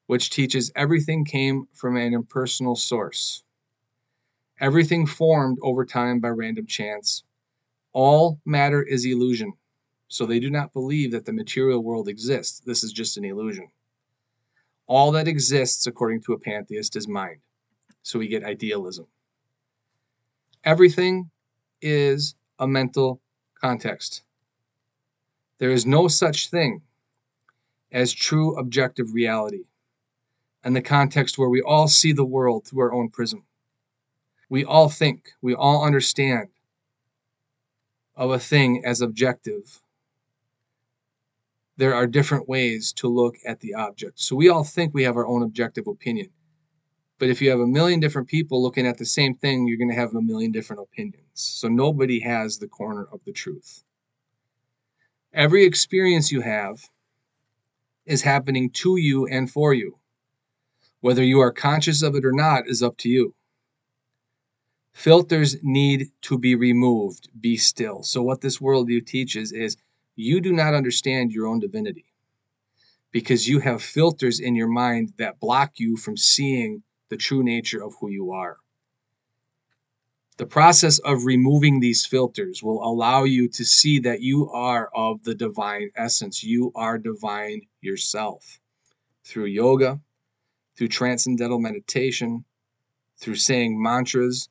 which 0.08 0.30
teaches 0.30 0.74
everything 0.76 1.24
came 1.24 1.70
from 1.72 1.96
an 1.96 2.14
impersonal 2.14 2.76
source. 2.76 3.46
Everything 4.60 5.06
formed 5.06 5.58
over 5.62 5.86
time 5.86 6.20
by 6.20 6.28
random 6.28 6.66
chance. 6.66 7.24
All 7.94 8.42
matter 8.44 8.84
is 8.84 9.06
illusion. 9.06 9.54
So 10.10 10.26
they 10.26 10.42
do 10.42 10.50
not 10.50 10.74
believe 10.74 11.12
that 11.12 11.24
the 11.24 11.32
material 11.32 11.82
world 11.82 12.10
exists. 12.10 12.60
This 12.60 12.84
is 12.84 12.92
just 12.92 13.16
an 13.16 13.24
illusion. 13.24 13.70
All 14.90 15.12
that 15.12 15.28
exists, 15.28 15.86
according 15.86 16.24
to 16.24 16.34
a 16.34 16.40
pantheist, 16.40 16.96
is 16.96 17.08
mind. 17.08 17.38
So 18.02 18.18
we 18.18 18.28
get 18.28 18.44
idealism. 18.44 19.06
Everything 20.64 21.30
is 21.80 22.34
a 22.58 22.68
mental 22.68 23.22
context. 23.62 24.24
There 25.60 25.70
is 25.70 25.86
no 25.86 26.08
such 26.08 26.50
thing 26.50 26.82
as 27.92 28.12
true 28.12 28.58
objective 28.58 29.14
reality 29.14 29.66
and 30.64 30.76
the 30.76 30.82
context 30.82 31.38
where 31.38 31.50
we 31.50 31.62
all 31.62 31.88
see 31.88 32.12
the 32.12 32.26
world 32.26 32.66
through 32.66 32.82
our 32.82 32.94
own 32.94 33.10
prism. 33.10 33.44
We 34.50 34.66
all 34.66 34.90
think, 34.90 35.34
we 35.40 35.54
all 35.54 35.86
understand 35.86 36.50
of 38.16 38.32
a 38.32 38.40
thing 38.40 38.84
as 38.86 39.02
objective. 39.02 39.82
There 41.80 41.96
are 41.96 42.08
different 42.08 42.50
ways 42.50 42.92
to 42.98 43.08
look 43.08 43.38
at 43.46 43.62
the 43.62 43.74
object. 43.74 44.20
So 44.20 44.36
we 44.36 44.50
all 44.50 44.66
think 44.66 44.94
we 44.94 45.04
have 45.04 45.16
our 45.16 45.26
own 45.26 45.44
objective 45.44 45.88
opinion. 45.88 46.30
But 47.20 47.30
if 47.30 47.42
you 47.42 47.50
have 47.52 47.62
a 47.62 47.68
million 47.68 48.02
different 48.02 48.28
people 48.28 48.62
looking 48.62 48.86
at 48.86 48.98
the 48.98 49.06
same 49.06 49.34
thing, 49.34 49.66
you're 49.66 49.78
going 49.78 49.90
to 49.90 49.96
have 49.96 50.14
a 50.14 50.22
million 50.22 50.52
different 50.52 50.82
opinions. 50.82 51.24
So 51.36 51.70
nobody 51.70 52.20
has 52.20 52.58
the 52.58 52.68
corner 52.68 53.08
of 53.14 53.22
the 53.24 53.32
truth. 53.32 53.86
Every 55.32 55.64
experience 55.64 56.34
you 56.34 56.42
have 56.42 56.82
is 58.06 58.24
happening 58.24 58.72
to 58.72 58.98
you 58.98 59.26
and 59.28 59.50
for 59.50 59.74
you. 59.74 60.00
Whether 61.00 61.24
you 61.24 61.40
are 61.40 61.54
conscious 61.54 62.04
of 62.04 62.14
it 62.14 62.26
or 62.26 62.34
not 62.34 62.68
is 62.68 62.84
up 62.84 62.98
to 62.98 63.10
you. 63.10 63.34
Filters 64.92 65.56
need 65.64 66.10
to 66.24 66.38
be 66.38 66.56
removed. 66.56 67.30
Be 67.40 67.56
still. 67.56 68.04
So, 68.04 68.22
what 68.22 68.42
this 68.42 68.58
worldview 68.58 69.06
teaches 69.06 69.54
is 69.54 69.78
you 70.20 70.42
do 70.42 70.52
not 70.52 70.74
understand 70.74 71.32
your 71.32 71.48
own 71.48 71.60
divinity 71.60 72.06
because 73.12 73.48
you 73.48 73.60
have 73.60 73.82
filters 73.82 74.40
in 74.40 74.54
your 74.54 74.68
mind 74.68 75.14
that 75.18 75.40
block 75.40 75.72
you 75.78 75.96
from 75.96 76.18
seeing 76.18 76.84
the 77.10 77.18
true 77.18 77.42
nature 77.42 77.82
of 77.82 77.94
who 78.00 78.10
you 78.10 78.32
are. 78.32 78.58
The 80.38 80.46
process 80.46 81.00
of 81.00 81.26
removing 81.26 81.80
these 81.80 82.06
filters 82.06 82.62
will 82.62 82.84
allow 82.84 83.24
you 83.24 83.48
to 83.50 83.66
see 83.66 84.00
that 84.00 84.22
you 84.22 84.50
are 84.52 84.90
of 84.94 85.24
the 85.24 85.36
divine 85.36 85.90
essence. 85.96 86.44
You 86.44 86.72
are 86.76 86.98
divine 86.98 87.62
yourself. 87.82 88.60
Through 89.24 89.46
yoga, 89.46 90.00
through 90.76 90.90
transcendental 90.90 91.60
meditation, 91.60 92.46
through 93.18 93.36
saying 93.36 93.82
mantras, 93.82 94.50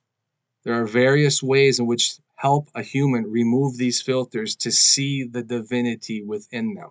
there 0.65 0.75
are 0.75 0.87
various 0.87 1.43
ways 1.43 1.79
in 1.79 1.87
which 1.87 2.19
help 2.39 2.69
a 2.77 2.83
human 2.83 3.25
remove 3.25 3.77
these 3.77 4.01
filters 4.01 4.55
to 4.55 4.71
see 4.71 5.25
the 5.25 5.43
divinity 5.43 6.23
within 6.23 6.75
them. 6.75 6.91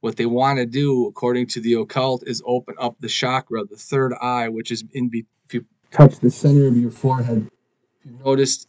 What 0.00 0.16
they 0.16 0.26
want 0.26 0.58
to 0.58 0.66
do, 0.66 1.06
according 1.06 1.46
to 1.48 1.60
the 1.60 1.74
occult, 1.74 2.24
is 2.26 2.42
open 2.44 2.74
up 2.78 2.96
the 2.98 3.08
chakra, 3.08 3.64
the 3.64 3.76
third 3.76 4.12
eye, 4.20 4.48
which 4.48 4.70
is 4.70 4.84
in. 4.92 5.08
Be- 5.08 5.26
if 5.46 5.54
you 5.54 5.64
touch 5.90 6.18
the 6.18 6.30
center 6.30 6.66
of 6.66 6.76
your 6.76 6.90
forehead, 6.90 7.48
you've 8.04 8.24
noticed 8.24 8.66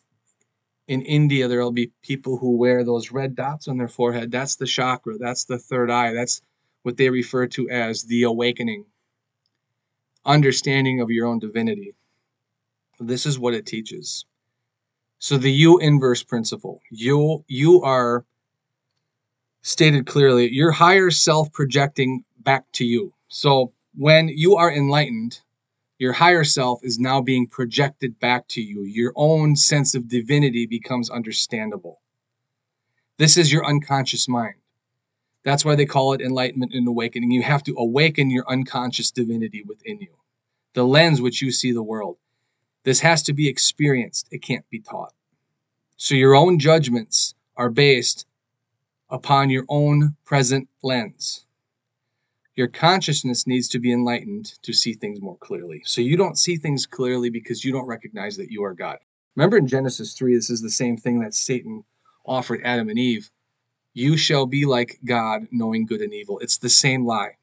in 0.88 1.02
India 1.02 1.48
there'll 1.48 1.72
be 1.72 1.92
people 2.04 2.38
who 2.38 2.56
wear 2.56 2.84
those 2.84 3.12
red 3.12 3.36
dots 3.36 3.68
on 3.68 3.78
their 3.78 3.88
forehead. 3.88 4.32
That's 4.32 4.58
the 4.58 4.68
chakra. 4.68 5.18
That's 5.18 5.46
the 5.46 5.58
third 5.58 5.90
eye. 5.90 6.14
That's 6.14 6.42
what 6.84 6.98
they 6.98 7.10
refer 7.10 7.48
to 7.48 7.68
as 7.70 8.04
the 8.04 8.24
awakening, 8.24 8.86
understanding 10.24 11.02
of 11.02 11.10
your 11.10 11.26
own 11.26 11.40
divinity. 11.40 11.96
This 13.00 13.26
is 13.26 13.40
what 13.40 13.56
it 13.56 13.66
teaches. 13.66 14.26
So 15.20 15.38
the 15.38 15.52
U 15.52 15.78
inverse 15.80 16.24
principle. 16.24 16.82
You 16.92 17.44
you 17.48 17.82
are 17.82 18.26
stated 19.62 20.06
clearly 20.06 20.52
your 20.52 20.72
higher 20.72 21.10
self 21.10 21.52
projecting 21.52 22.24
back 22.40 22.72
to 22.74 22.86
you. 22.86 23.14
So 23.28 23.74
when 23.96 24.28
you 24.28 24.56
are 24.56 24.72
enlightened, 24.72 25.40
your 25.98 26.14
higher 26.14 26.44
self 26.44 26.84
is 26.84 27.00
now 27.00 27.22
being 27.22 27.48
projected 27.48 28.20
back 28.20 28.48
to 28.50 28.62
you. 28.62 28.84
Your 28.84 29.14
own 29.16 29.56
sense 29.56 29.96
of 29.96 30.10
divinity 30.10 30.66
becomes 30.66 31.10
understandable. 31.10 32.02
This 33.18 33.38
is 33.38 33.52
your 33.52 33.66
unconscious 33.66 34.28
mind. 34.28 34.56
That's 35.44 35.64
why 35.64 35.76
they 35.76 35.86
call 35.86 36.14
it 36.14 36.22
enlightenment 36.22 36.74
and 36.74 36.88
awakening. 36.88 37.32
You 37.32 37.44
have 37.44 37.64
to 37.64 37.76
awaken 37.78 38.30
your 38.30 38.50
unconscious 38.50 39.12
divinity 39.12 39.64
within 39.66 40.00
you, 40.02 40.18
the 40.74 40.84
lens 40.84 41.22
which 41.22 41.42
you 41.42 41.52
see 41.52 41.72
the 41.72 41.84
world. 41.84 42.18
This 42.86 43.00
has 43.00 43.24
to 43.24 43.34
be 43.34 43.50
experienced, 43.50 44.28
it 44.32 44.44
can't 44.44 44.70
be 44.70 44.80
taught. 44.80 45.12
So 45.98 46.14
your 46.14 46.36
own 46.36 46.60
judgments 46.60 47.34
are 47.58 47.72
based 47.72 48.28
upon 49.10 49.50
your 49.50 49.66
own 49.70 50.16
present 50.24 50.70
lens. 50.84 51.46
Your 52.56 52.68
consciousness 52.68 53.48
needs 53.48 53.68
to 53.70 53.80
be 53.80 53.92
enlightened 53.92 54.54
to 54.62 54.72
see 54.72 54.94
things 54.94 55.20
more 55.20 55.38
clearly. 55.38 55.82
So 55.84 56.00
you 56.00 56.16
don't 56.16 56.38
see 56.38 56.58
things 56.58 56.86
clearly 56.86 57.32
because 57.32 57.66
you 57.66 57.74
don't 57.74 57.88
recognize 57.88 58.38
that 58.38 58.52
you 58.52 58.64
are 58.64 58.76
God. 58.76 59.00
Remember 59.36 59.58
in 59.58 59.68
Genesis 59.68 60.14
3, 60.14 60.36
this 60.36 60.52
is 60.52 60.62
the 60.62 60.70
same 60.70 60.96
thing 60.96 61.20
that 61.22 61.34
Satan 61.34 61.84
offered 62.24 62.62
Adam 62.64 62.90
and 62.90 63.00
Eve. 63.00 63.32
You 63.94 64.16
shall 64.16 64.46
be 64.46 64.66
like 64.66 65.00
God, 65.04 65.48
knowing 65.52 65.88
good 65.88 66.02
and 66.02 66.14
evil. 66.14 66.38
It's 66.38 66.60
the 66.60 66.70
same 66.70 67.04
lie. 67.04 67.38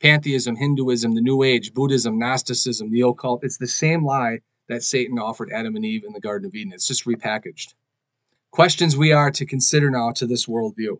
Pantheism, 0.00 0.56
Hinduism, 0.56 1.14
the 1.14 1.20
New 1.20 1.42
Age, 1.42 1.74
Buddhism, 1.74 2.18
Gnosticism, 2.18 2.90
the 2.90 3.00
occult, 3.00 3.42
it's 3.42 3.58
the 3.58 3.66
same 3.66 4.04
lie 4.04 4.40
that 4.68 4.82
Satan 4.82 5.18
offered 5.18 5.50
Adam 5.52 5.76
and 5.76 5.84
Eve 5.84 6.04
in 6.04 6.12
the 6.12 6.20
Garden 6.20 6.46
of 6.46 6.54
Eden. 6.54 6.72
It's 6.72 6.86
just 6.86 7.04
repackaged. 7.04 7.74
Questions 8.50 8.96
we 8.96 9.12
are 9.12 9.30
to 9.32 9.46
consider 9.46 9.90
now 9.90 10.12
to 10.12 10.26
this 10.26 10.46
worldview. 10.46 10.98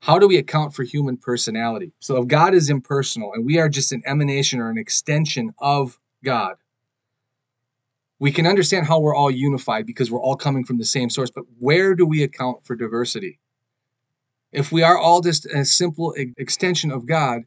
How 0.00 0.18
do 0.18 0.26
we 0.26 0.38
account 0.38 0.74
for 0.74 0.82
human 0.82 1.18
personality? 1.18 1.92
So, 2.00 2.16
if 2.16 2.26
God 2.26 2.54
is 2.54 2.70
impersonal 2.70 3.34
and 3.34 3.44
we 3.44 3.58
are 3.58 3.68
just 3.68 3.92
an 3.92 4.02
emanation 4.06 4.58
or 4.58 4.70
an 4.70 4.78
extension 4.78 5.52
of 5.58 6.00
God, 6.24 6.56
we 8.18 8.32
can 8.32 8.46
understand 8.46 8.86
how 8.86 9.00
we're 9.00 9.14
all 9.14 9.30
unified 9.30 9.86
because 9.86 10.10
we're 10.10 10.20
all 10.20 10.36
coming 10.36 10.64
from 10.64 10.78
the 10.78 10.84
same 10.84 11.10
source. 11.10 11.30
But 11.30 11.44
where 11.58 11.94
do 11.94 12.06
we 12.06 12.22
account 12.22 12.64
for 12.64 12.76
diversity? 12.76 13.40
If 14.52 14.72
we 14.72 14.82
are 14.82 14.98
all 14.98 15.20
just 15.20 15.46
a 15.46 15.64
simple 15.64 16.12
extension 16.36 16.90
of 16.90 17.06
God, 17.06 17.42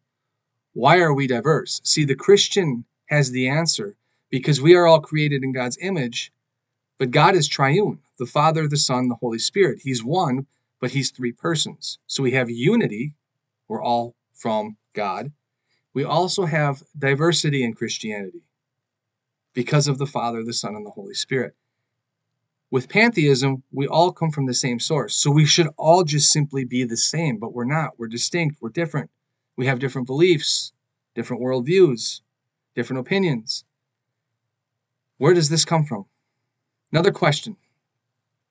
why 0.74 1.00
are 1.00 1.13
we 1.13 1.28
diverse? 1.28 1.82
See, 1.84 2.06
the 2.06 2.16
Christian 2.16 2.86
has 3.08 3.32
the 3.32 3.50
answer 3.50 3.96
because 4.30 4.62
we 4.62 4.74
are 4.76 4.88
all 4.88 5.02
created 5.02 5.44
in 5.44 5.52
God's 5.52 5.78
image, 5.82 6.32
but 6.98 7.12
God 7.12 7.36
is 7.36 7.48
triune 7.48 8.00
the 8.20 8.26
Father, 8.26 8.68
the 8.68 8.78
Son, 8.78 9.10
the 9.10 9.16
Holy 9.16 9.39
Spirit. 9.39 9.82
He's 9.84 10.04
one, 10.04 10.46
but 10.80 10.92
He's 10.92 11.12
three 11.12 11.32
persons. 11.32 11.98
So 12.08 12.24
we 12.24 12.32
have 12.32 12.50
unity, 12.50 13.16
we're 13.68 13.84
all 13.84 14.16
from 14.34 14.78
God. 14.94 15.32
We 15.94 16.04
also 16.04 16.46
have 16.46 16.84
diversity 16.98 17.63
in 17.63 17.74
Christianity 17.74 18.44
because 19.54 19.88
of 19.88 19.98
the 19.98 20.06
Father, 20.06 20.44
the 20.44 20.54
Son, 20.54 20.76
and 20.76 20.86
the 20.86 20.92
Holy 20.92 21.13
Spirit. 21.16 21.56
With 22.74 22.90
pantheism, 22.90 23.62
we 23.72 23.86
all 23.86 24.12
come 24.12 24.32
from 24.32 24.48
the 24.48 24.54
same 24.56 24.80
source. 24.80 25.14
So 25.14 25.30
we 25.30 25.46
should 25.46 25.68
all 25.78 26.04
just 26.04 26.32
simply 26.32 26.66
be 26.66 26.86
the 26.86 26.98
same, 26.98 27.38
but 27.38 27.54
we're 27.54 27.66
not. 27.66 28.00
We're 28.00 28.08
distinct. 28.08 28.64
We're 28.64 28.70
different. 28.70 29.12
We 29.56 29.68
have 29.68 29.78
different 29.78 30.08
beliefs, 30.08 30.74
different 31.14 31.44
worldviews, 31.44 32.22
different 32.74 33.02
opinions. 33.02 33.64
Where 35.20 35.36
does 35.36 35.50
this 35.50 35.66
come 35.66 35.86
from? 35.86 36.06
Another 36.92 37.12
question 37.12 37.58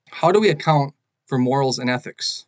How 0.08 0.30
do 0.30 0.38
we 0.38 0.50
account 0.50 0.94
for 1.26 1.36
morals 1.36 1.80
and 1.80 1.90
ethics. 1.90 2.46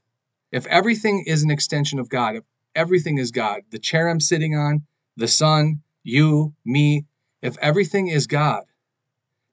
If 0.52 0.66
everything 0.66 1.24
is 1.26 1.42
an 1.42 1.50
extension 1.50 1.98
of 1.98 2.08
God, 2.08 2.36
if 2.36 2.44
everything 2.76 3.18
is 3.18 3.32
God, 3.32 3.62
the 3.70 3.80
chair 3.80 4.08
I'm 4.08 4.20
sitting 4.20 4.54
on, 4.54 4.86
the 5.16 5.26
sun, 5.26 5.82
you, 6.04 6.54
me, 6.64 7.06
if 7.42 7.58
everything 7.58 8.06
is 8.06 8.28
God, 8.28 8.62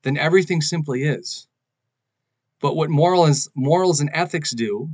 then 0.04 0.18
everything 0.18 0.62
simply 0.62 1.02
is. 1.02 1.48
But 2.62 2.76
what 2.76 2.90
morals, 2.90 3.50
morals 3.56 4.00
and 4.00 4.10
ethics 4.14 4.52
do 4.52 4.90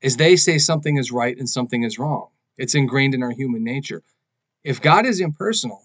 is 0.00 0.16
they 0.16 0.36
say 0.36 0.58
something 0.58 0.98
is 0.98 1.12
right 1.12 1.38
and 1.38 1.48
something 1.48 1.84
is 1.84 1.98
wrong. 1.98 2.28
It's 2.58 2.74
ingrained 2.74 3.14
in 3.14 3.22
our 3.22 3.30
human 3.30 3.64
nature. 3.64 4.02
If 4.64 4.82
God 4.82 5.06
is 5.06 5.20
impersonal 5.20 5.82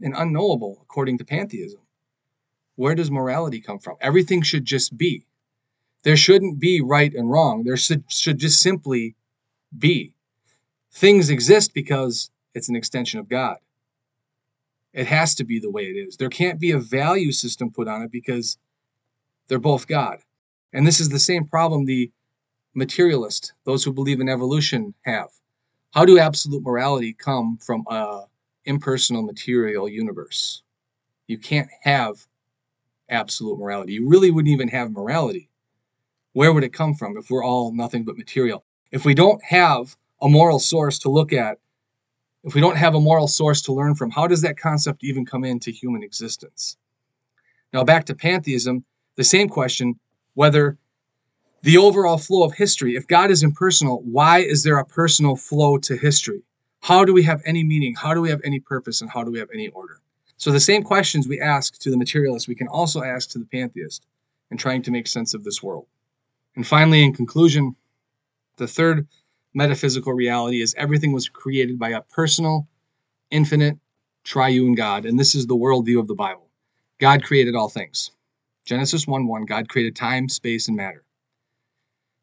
and 0.00 0.14
unknowable, 0.16 0.78
according 0.82 1.18
to 1.18 1.24
pantheism, 1.24 1.80
where 2.76 2.94
does 2.94 3.10
morality 3.10 3.60
come 3.60 3.78
from? 3.78 3.96
Everything 4.00 4.42
should 4.42 4.64
just 4.64 4.96
be. 4.96 5.26
There 6.02 6.16
shouldn't 6.16 6.58
be 6.58 6.80
right 6.80 7.12
and 7.14 7.30
wrong. 7.30 7.64
There 7.64 7.76
should, 7.76 8.10
should 8.10 8.38
just 8.38 8.60
simply 8.60 9.14
be. 9.76 10.14
Things 10.92 11.28
exist 11.28 11.74
because 11.74 12.30
it's 12.54 12.68
an 12.68 12.76
extension 12.76 13.20
of 13.20 13.28
God. 13.28 13.58
It 14.92 15.06
has 15.06 15.34
to 15.36 15.44
be 15.44 15.60
the 15.60 15.70
way 15.70 15.84
it 15.84 15.96
is. 15.96 16.16
There 16.16 16.30
can't 16.30 16.58
be 16.58 16.70
a 16.72 16.78
value 16.78 17.32
system 17.32 17.70
put 17.70 17.86
on 17.86 18.02
it 18.02 18.10
because 18.10 18.56
they're 19.48 19.58
both 19.58 19.86
God. 19.86 20.20
And 20.72 20.86
this 20.86 21.00
is 21.00 21.08
the 21.08 21.18
same 21.18 21.46
problem 21.46 21.84
the 21.84 22.10
materialists, 22.74 23.52
those 23.64 23.82
who 23.82 23.92
believe 23.92 24.20
in 24.20 24.28
evolution, 24.28 24.94
have? 25.02 25.28
How 25.92 26.04
do 26.04 26.18
absolute 26.18 26.62
morality 26.62 27.12
come 27.12 27.58
from 27.58 27.84
a 27.88 28.24
impersonal 28.64 29.22
material 29.22 29.88
universe? 29.88 30.62
You 31.26 31.38
can't 31.38 31.68
have 31.82 32.26
absolute 33.08 33.58
morality. 33.58 33.94
You 33.94 34.08
really 34.08 34.30
wouldn't 34.30 34.52
even 34.52 34.68
have 34.68 34.92
morality. 34.92 35.48
Where 36.32 36.52
would 36.52 36.62
it 36.62 36.72
come 36.72 36.94
from 36.94 37.16
if 37.16 37.28
we're 37.30 37.44
all 37.44 37.72
nothing 37.72 38.04
but 38.04 38.16
material? 38.16 38.64
If 38.92 39.04
we 39.04 39.14
don't 39.14 39.42
have 39.42 39.96
a 40.22 40.28
moral 40.28 40.60
source 40.60 40.98
to 41.00 41.10
look 41.10 41.32
at, 41.32 41.58
if 42.44 42.54
we 42.54 42.60
don't 42.60 42.76
have 42.76 42.94
a 42.94 43.00
moral 43.00 43.26
source 43.26 43.62
to 43.62 43.72
learn 43.72 43.94
from, 43.96 44.10
how 44.10 44.26
does 44.26 44.42
that 44.42 44.56
concept 44.56 45.02
even 45.02 45.26
come 45.26 45.44
into 45.44 45.70
human 45.70 46.02
existence? 46.02 46.76
Now, 47.72 47.84
back 47.84 48.06
to 48.06 48.14
pantheism, 48.14 48.84
the 49.16 49.24
same 49.24 49.48
question 49.48 49.98
whether 50.34 50.78
the 51.62 51.76
overall 51.76 52.18
flow 52.18 52.42
of 52.42 52.54
history, 52.54 52.96
if 52.96 53.06
God 53.06 53.30
is 53.30 53.42
impersonal, 53.42 54.02
why 54.02 54.38
is 54.38 54.62
there 54.62 54.78
a 54.78 54.84
personal 54.84 55.36
flow 55.36 55.78
to 55.78 55.96
history? 55.96 56.42
How 56.80 57.04
do 57.04 57.12
we 57.12 57.22
have 57.24 57.42
any 57.44 57.62
meaning? 57.62 57.94
How 57.94 58.14
do 58.14 58.20
we 58.20 58.30
have 58.30 58.40
any 58.44 58.60
purpose? 58.60 59.02
And 59.02 59.10
how 59.10 59.22
do 59.22 59.30
we 59.30 59.38
have 59.38 59.50
any 59.52 59.68
order? 59.68 60.00
So, 60.38 60.50
the 60.50 60.60
same 60.60 60.82
questions 60.82 61.28
we 61.28 61.38
ask 61.38 61.78
to 61.80 61.90
the 61.90 61.98
materialist, 61.98 62.48
we 62.48 62.54
can 62.54 62.68
also 62.68 63.02
ask 63.02 63.28
to 63.30 63.38
the 63.38 63.44
pantheist 63.44 64.06
in 64.50 64.56
trying 64.56 64.82
to 64.82 64.90
make 64.90 65.06
sense 65.06 65.34
of 65.34 65.44
this 65.44 65.62
world. 65.62 65.86
And 66.56 66.66
finally, 66.66 67.04
in 67.04 67.12
conclusion, 67.12 67.76
the 68.56 68.66
third 68.66 69.06
metaphysical 69.52 70.14
reality 70.14 70.62
is 70.62 70.74
everything 70.78 71.12
was 71.12 71.28
created 71.28 71.78
by 71.78 71.90
a 71.90 72.00
personal, 72.00 72.68
infinite, 73.30 73.78
triune 74.24 74.74
God. 74.74 75.04
And 75.04 75.18
this 75.18 75.34
is 75.34 75.46
the 75.46 75.56
worldview 75.56 75.98
of 75.98 76.08
the 76.08 76.14
Bible. 76.14 76.48
God 76.98 77.22
created 77.22 77.54
all 77.54 77.68
things. 77.68 78.10
Genesis 78.70 79.04
1 79.04 79.26
1, 79.26 79.46
God 79.46 79.68
created 79.68 79.96
time, 79.96 80.28
space, 80.28 80.68
and 80.68 80.76
matter. 80.76 81.02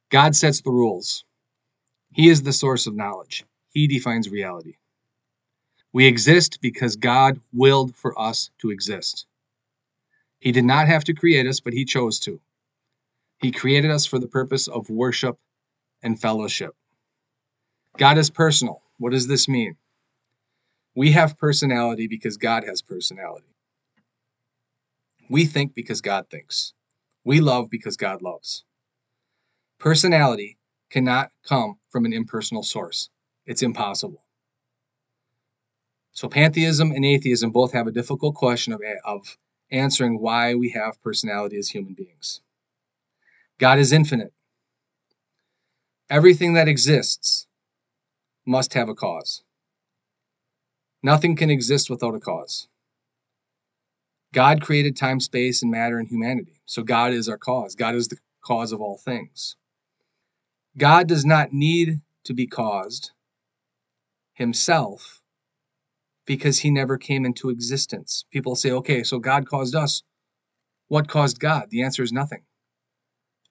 God 0.09 0.33
sets 0.33 0.61
the 0.61 0.71
rules. 0.71 1.25
He 2.13 2.29
is 2.29 2.41
the 2.41 2.53
source 2.53 2.87
of 2.87 2.95
knowledge. 2.95 3.43
He 3.67 3.85
defines 3.85 4.29
reality. 4.29 4.75
We 5.91 6.05
exist 6.05 6.59
because 6.61 6.95
God 6.95 7.41
willed 7.51 7.97
for 7.97 8.17
us 8.17 8.49
to 8.59 8.71
exist. 8.71 9.27
He 10.39 10.53
did 10.53 10.63
not 10.63 10.87
have 10.87 11.03
to 11.03 11.13
create 11.13 11.45
us, 11.47 11.59
but 11.59 11.73
He 11.73 11.83
chose 11.83 12.17
to. 12.21 12.39
He 13.41 13.51
created 13.51 13.91
us 13.91 14.05
for 14.05 14.17
the 14.17 14.29
purpose 14.29 14.69
of 14.69 14.89
worship 14.89 15.37
and 16.01 16.17
fellowship. 16.17 16.73
God 17.97 18.17
is 18.17 18.29
personal. 18.29 18.83
What 18.99 19.11
does 19.11 19.27
this 19.27 19.49
mean? 19.49 19.75
We 20.95 21.11
have 21.11 21.37
personality 21.37 22.07
because 22.07 22.37
God 22.37 22.63
has 22.63 22.81
personality. 22.81 23.56
We 25.29 25.45
think 25.45 25.73
because 25.73 26.01
God 26.01 26.29
thinks. 26.29 26.73
We 27.23 27.41
love 27.41 27.69
because 27.69 27.97
God 27.97 28.21
loves. 28.21 28.63
Personality 29.79 30.57
cannot 30.89 31.31
come 31.47 31.77
from 31.89 32.05
an 32.05 32.13
impersonal 32.13 32.63
source. 32.63 33.09
It's 33.45 33.61
impossible. 33.61 34.23
So, 36.13 36.27
pantheism 36.27 36.91
and 36.91 37.05
atheism 37.05 37.51
both 37.51 37.73
have 37.73 37.87
a 37.87 37.91
difficult 37.91 38.35
question 38.35 38.73
of, 38.73 38.81
of 39.05 39.37
answering 39.69 40.19
why 40.19 40.55
we 40.55 40.69
have 40.71 41.01
personality 41.03 41.57
as 41.57 41.69
human 41.69 41.93
beings. 41.93 42.41
God 43.59 43.77
is 43.77 43.91
infinite. 43.91 44.33
Everything 46.09 46.53
that 46.53 46.67
exists 46.67 47.47
must 48.45 48.73
have 48.73 48.89
a 48.89 48.95
cause. 48.95 49.43
Nothing 51.03 51.35
can 51.35 51.49
exist 51.49 51.89
without 51.89 52.15
a 52.15 52.19
cause. 52.19 52.67
God 54.33 54.61
created 54.61 54.95
time, 54.95 55.19
space, 55.19 55.61
and 55.61 55.71
matter 55.71 55.97
and 55.99 56.07
humanity. 56.07 56.61
So 56.65 56.83
God 56.83 57.13
is 57.13 57.29
our 57.29 57.37
cause. 57.37 57.75
God 57.75 57.95
is 57.95 58.09
the 58.09 58.17
cause 58.43 58.71
of 58.71 58.81
all 58.81 58.97
things. 58.97 59.55
God 60.77 61.07
does 61.07 61.25
not 61.25 61.53
need 61.53 62.01
to 62.25 62.33
be 62.33 62.45
caused 62.45 63.11
himself 64.33 65.21
because 66.25 66.59
he 66.59 66.69
never 66.69 66.97
came 66.97 67.25
into 67.25 67.49
existence. 67.49 68.25
People 68.31 68.55
say, 68.55 68.71
okay, 68.71 69.01
so 69.03 69.17
God 69.17 69.47
caused 69.47 69.75
us. 69.75 70.03
What 70.87 71.07
caused 71.07 71.39
God? 71.39 71.69
The 71.69 71.83
answer 71.83 72.03
is 72.03 72.13
nothing. 72.13 72.43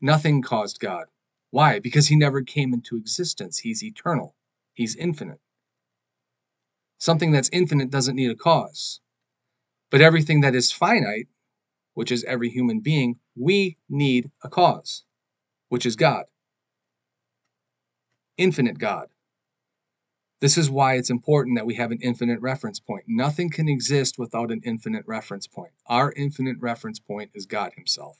Nothing 0.00 0.42
caused 0.42 0.78
God. 0.78 1.06
Why? 1.50 1.80
Because 1.80 2.06
he 2.06 2.16
never 2.16 2.42
came 2.42 2.74
into 2.74 2.96
existence. 2.96 3.58
He's 3.58 3.82
eternal, 3.82 4.34
he's 4.74 4.94
infinite. 4.94 5.40
Something 6.98 7.30
that's 7.30 7.50
infinite 7.52 7.90
doesn't 7.90 8.16
need 8.16 8.30
a 8.30 8.34
cause. 8.34 9.00
But 9.90 10.00
everything 10.00 10.40
that 10.40 10.54
is 10.54 10.72
finite, 10.72 11.28
which 11.94 12.12
is 12.12 12.24
every 12.24 12.50
human 12.50 12.80
being, 12.80 13.18
we 13.36 13.78
need 13.88 14.30
a 14.42 14.48
cause, 14.48 15.04
which 15.68 15.86
is 15.86 15.96
God. 15.96 16.24
Infinite 18.36 18.78
God. 18.78 19.08
This 20.40 20.58
is 20.58 20.70
why 20.70 20.94
it's 20.94 21.08
important 21.08 21.56
that 21.56 21.64
we 21.66 21.76
have 21.76 21.90
an 21.90 21.98
infinite 22.02 22.40
reference 22.40 22.78
point. 22.78 23.04
Nothing 23.08 23.48
can 23.48 23.68
exist 23.68 24.18
without 24.18 24.50
an 24.50 24.60
infinite 24.64 25.04
reference 25.06 25.46
point. 25.46 25.72
Our 25.86 26.12
infinite 26.12 26.58
reference 26.60 26.98
point 26.98 27.30
is 27.34 27.46
God 27.46 27.72
Himself. 27.74 28.18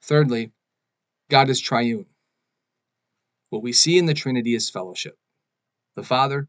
Thirdly, 0.00 0.52
God 1.28 1.50
is 1.50 1.60
triune. 1.60 2.06
What 3.50 3.62
we 3.62 3.72
see 3.72 3.98
in 3.98 4.06
the 4.06 4.14
Trinity 4.14 4.54
is 4.54 4.70
fellowship. 4.70 5.18
The 5.96 6.02
Father, 6.04 6.48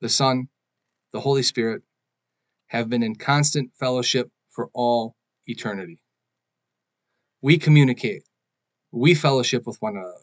the 0.00 0.08
Son, 0.08 0.48
the 1.12 1.20
Holy 1.20 1.42
Spirit 1.42 1.82
have 2.70 2.88
been 2.88 3.02
in 3.02 3.16
constant 3.16 3.68
fellowship 3.74 4.30
for 4.48 4.70
all 4.74 5.16
eternity. 5.46 6.00
We 7.42 7.58
communicate, 7.58 8.22
we 8.92 9.12
fellowship 9.12 9.66
with 9.66 9.76
one 9.82 9.96
another 9.96 10.14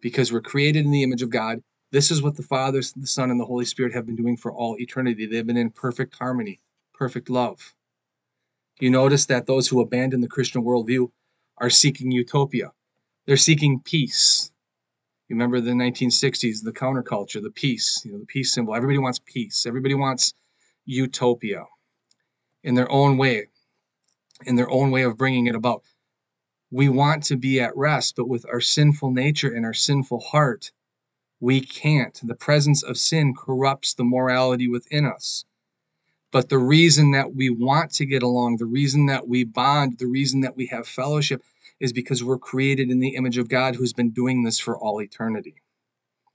because 0.00 0.32
we're 0.32 0.40
created 0.40 0.84
in 0.84 0.92
the 0.92 1.02
image 1.02 1.22
of 1.22 1.30
God. 1.30 1.60
This 1.90 2.12
is 2.12 2.22
what 2.22 2.36
the 2.36 2.44
Father, 2.44 2.80
the 2.94 3.06
Son, 3.08 3.32
and 3.32 3.40
the 3.40 3.44
Holy 3.44 3.64
Spirit 3.64 3.92
have 3.92 4.06
been 4.06 4.14
doing 4.14 4.36
for 4.36 4.52
all 4.52 4.76
eternity. 4.78 5.26
They've 5.26 5.46
been 5.46 5.56
in 5.56 5.70
perfect 5.70 6.14
harmony, 6.16 6.60
perfect 6.94 7.28
love. 7.28 7.74
You 8.78 8.90
notice 8.90 9.26
that 9.26 9.46
those 9.46 9.66
who 9.66 9.80
abandon 9.80 10.20
the 10.20 10.28
Christian 10.28 10.62
worldview 10.62 11.10
are 11.58 11.70
seeking 11.70 12.12
utopia. 12.12 12.70
They're 13.26 13.36
seeking 13.36 13.80
peace. 13.80 14.52
You 15.28 15.34
remember 15.34 15.60
the 15.60 15.72
1960s, 15.72 16.62
the 16.62 16.72
counterculture, 16.72 17.42
the 17.42 17.50
peace, 17.50 18.00
you 18.04 18.12
know, 18.12 18.18
the 18.18 18.26
peace 18.26 18.52
symbol. 18.52 18.76
Everybody 18.76 18.98
wants 18.98 19.20
peace. 19.26 19.66
Everybody 19.66 19.94
wants 19.94 20.34
utopia 20.86 21.64
in 22.62 22.74
their 22.74 22.90
own 22.90 23.16
way, 23.16 23.46
in 24.44 24.56
their 24.56 24.70
own 24.70 24.90
way 24.90 25.02
of 25.02 25.16
bringing 25.16 25.46
it 25.46 25.54
about. 25.54 25.82
We 26.70 26.88
want 26.88 27.24
to 27.24 27.36
be 27.36 27.60
at 27.60 27.76
rest, 27.76 28.16
but 28.16 28.28
with 28.28 28.46
our 28.46 28.60
sinful 28.60 29.10
nature 29.10 29.52
and 29.52 29.64
our 29.64 29.74
sinful 29.74 30.20
heart, 30.20 30.70
we 31.40 31.60
can't. 31.60 32.18
The 32.22 32.34
presence 32.34 32.82
of 32.82 32.98
sin 32.98 33.34
corrupts 33.34 33.94
the 33.94 34.04
morality 34.04 34.68
within 34.68 35.06
us. 35.06 35.44
But 36.32 36.48
the 36.48 36.58
reason 36.58 37.10
that 37.10 37.34
we 37.34 37.50
want 37.50 37.90
to 37.94 38.06
get 38.06 38.22
along, 38.22 38.58
the 38.58 38.66
reason 38.66 39.06
that 39.06 39.26
we 39.26 39.42
bond, 39.42 39.98
the 39.98 40.06
reason 40.06 40.42
that 40.42 40.56
we 40.56 40.66
have 40.66 40.86
fellowship 40.86 41.42
is 41.80 41.92
because 41.92 42.22
we're 42.22 42.38
created 42.38 42.90
in 42.90 43.00
the 43.00 43.16
image 43.16 43.38
of 43.38 43.48
God 43.48 43.74
who's 43.74 43.92
been 43.92 44.10
doing 44.10 44.44
this 44.44 44.58
for 44.58 44.78
all 44.78 45.02
eternity. 45.02 45.56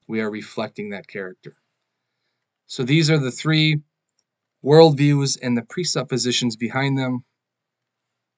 We 0.07 0.19
are 0.21 0.29
reflecting 0.29 0.89
that 0.89 1.07
character. 1.07 1.55
So 2.67 2.83
these 2.83 3.09
are 3.09 3.19
the 3.19 3.31
three 3.31 3.79
worldviews 4.65 5.37
and 5.41 5.57
the 5.57 5.61
presuppositions 5.61 6.55
behind 6.55 6.97
them. 6.97 7.23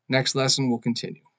Next 0.09 0.35
lesson 0.35 0.69
will 0.69 0.79
continue. 0.79 1.26